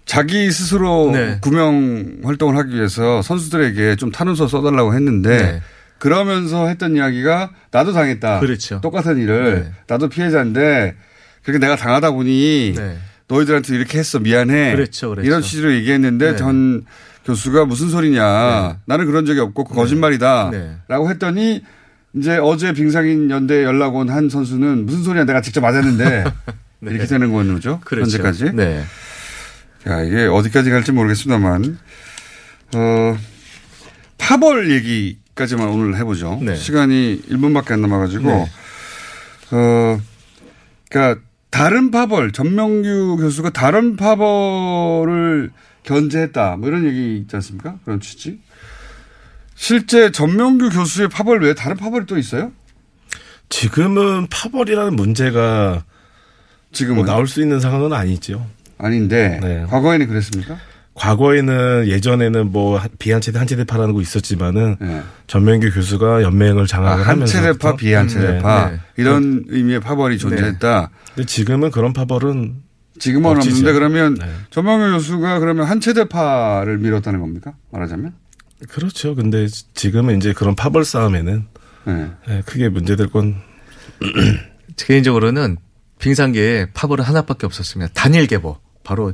[0.05, 1.39] 자기 스스로 네.
[1.41, 5.63] 구명 활동을 하기 위해서 선수들에게 좀 탄원서 써달라고 했는데 네.
[5.99, 8.41] 그러면서 했던 이야기가 나도 당했다.
[8.41, 8.81] 그렇죠.
[8.83, 9.73] 똑같은 일을 네.
[9.87, 10.95] 나도 피해자인데
[11.43, 12.99] 그렇게 내가 당하다 보니 네.
[13.29, 14.75] 너희들한테 이렇게 했어 미안해.
[14.77, 15.27] 그렇죠, 그렇죠.
[15.27, 16.37] 이런 취지로 얘기했는데 네.
[16.37, 16.85] 전
[17.25, 18.81] 교수가 무슨 소리냐.
[18.85, 20.51] 나는 그런 적이 없고 그 거짓말이다.
[20.53, 20.77] 네.
[20.89, 21.63] 라고 했더니
[22.15, 26.25] 이제 어제 빙상인 연대 연락 온 한 선수는 무슨 소리야 내가 직접 맞았는데
[26.81, 26.91] 네.
[26.91, 27.81] 이렇게 되는 거죠.
[27.85, 28.03] 그렇죠.
[28.19, 28.53] 현재까지.
[28.53, 28.85] 네.
[29.89, 31.79] 야, 이게 어디까지 갈지 모르겠습니다만,
[32.75, 33.19] 어,
[34.17, 36.39] 파벌 얘기 까지만 오늘 해보죠.
[36.43, 36.57] 네.
[36.57, 38.47] 시간이 1분밖에 안 남아가지고, 네.
[39.51, 40.01] 어,
[40.91, 41.21] 그니까,
[41.55, 45.53] 다른 파벌, 전명규 교수가 다른 파벌을
[45.85, 46.57] 견제했다.
[46.57, 47.77] 뭐 이런 얘기 있지 않습니까?
[47.85, 48.41] 그런 취지.
[49.55, 52.51] 실제 전명규 교수의 파벌 외에 다른 파벌이 또 있어요?
[53.51, 55.85] 지금은 파벌이라는 문제가
[56.73, 58.45] 지금은 뭐 나올 수 있는 상황은 아니죠.
[58.77, 59.65] 아닌데, 네.
[59.71, 60.59] 과거에는 그랬습니까?
[60.95, 65.03] 과거에는 예전에는 뭐 비한체대 한체대 파라는 거 있었지만은 네.
[65.27, 68.71] 전명규 교수가 연맹을 아, 장악을 하면서 한체대파, 비한체대파.
[68.71, 68.81] 네.
[68.97, 70.91] 이런 의미의 파벌이 존재했다.
[71.15, 72.63] 근데 지금은 그런 파벌은
[72.99, 73.57] 지금은 없지죠.
[73.57, 74.27] 없는데 그러면 네.
[74.51, 77.55] 전명규 교수가 그러면 한체대파를 밀었다는 겁니까?
[77.73, 78.15] 말하자면?
[78.69, 79.17] 그렇죠.
[79.17, 81.45] 근데 지금은 이제 그런 파벌 싸움에는
[81.87, 82.11] 네.
[82.29, 83.35] 네, 크게 문제될 건
[84.77, 85.57] 개인적으로는
[85.99, 87.93] 빙상계에 파벌은 하나밖에 없었습니다.
[87.95, 88.59] 단일 계보.
[88.85, 89.13] 바로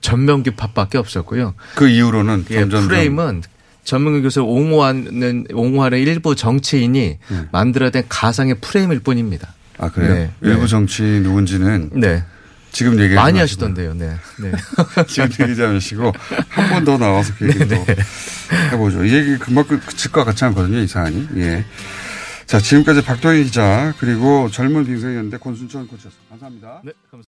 [0.00, 1.54] 전명규 팝밖에 없었고요.
[1.74, 3.42] 그 이후로는 예, 프레임은
[3.84, 7.48] 전명규 교수를 옹호하는 옹호하는 일부 정치인이 네.
[7.52, 9.54] 만들어낸 가상의 프레임일 뿐입니다.
[9.78, 10.14] 아 그래요?
[10.14, 10.30] 네.
[10.42, 10.66] 일부 네.
[10.68, 12.22] 정치 누군지는 네.
[12.72, 13.94] 지금 얘기 많이 하시던데요.
[13.94, 14.14] 네.
[14.40, 14.52] 네.
[15.08, 16.12] 지금 얘기하지 않으시고
[16.48, 17.74] 한 번 더 나와서 그 얘기 도
[18.72, 19.04] 해보죠.
[19.04, 20.78] 이 얘기 그칠 것 같지 않거든요.
[20.78, 21.28] 이 사안이.
[21.36, 21.64] 예.
[22.46, 26.28] 자 지금까지 박동희 기자 그리고 젊은 빙상이었는데 권순천 코치였습니다.
[26.30, 26.80] 감사합니다.
[26.84, 26.92] 네.
[27.10, 27.18] 감사합니다.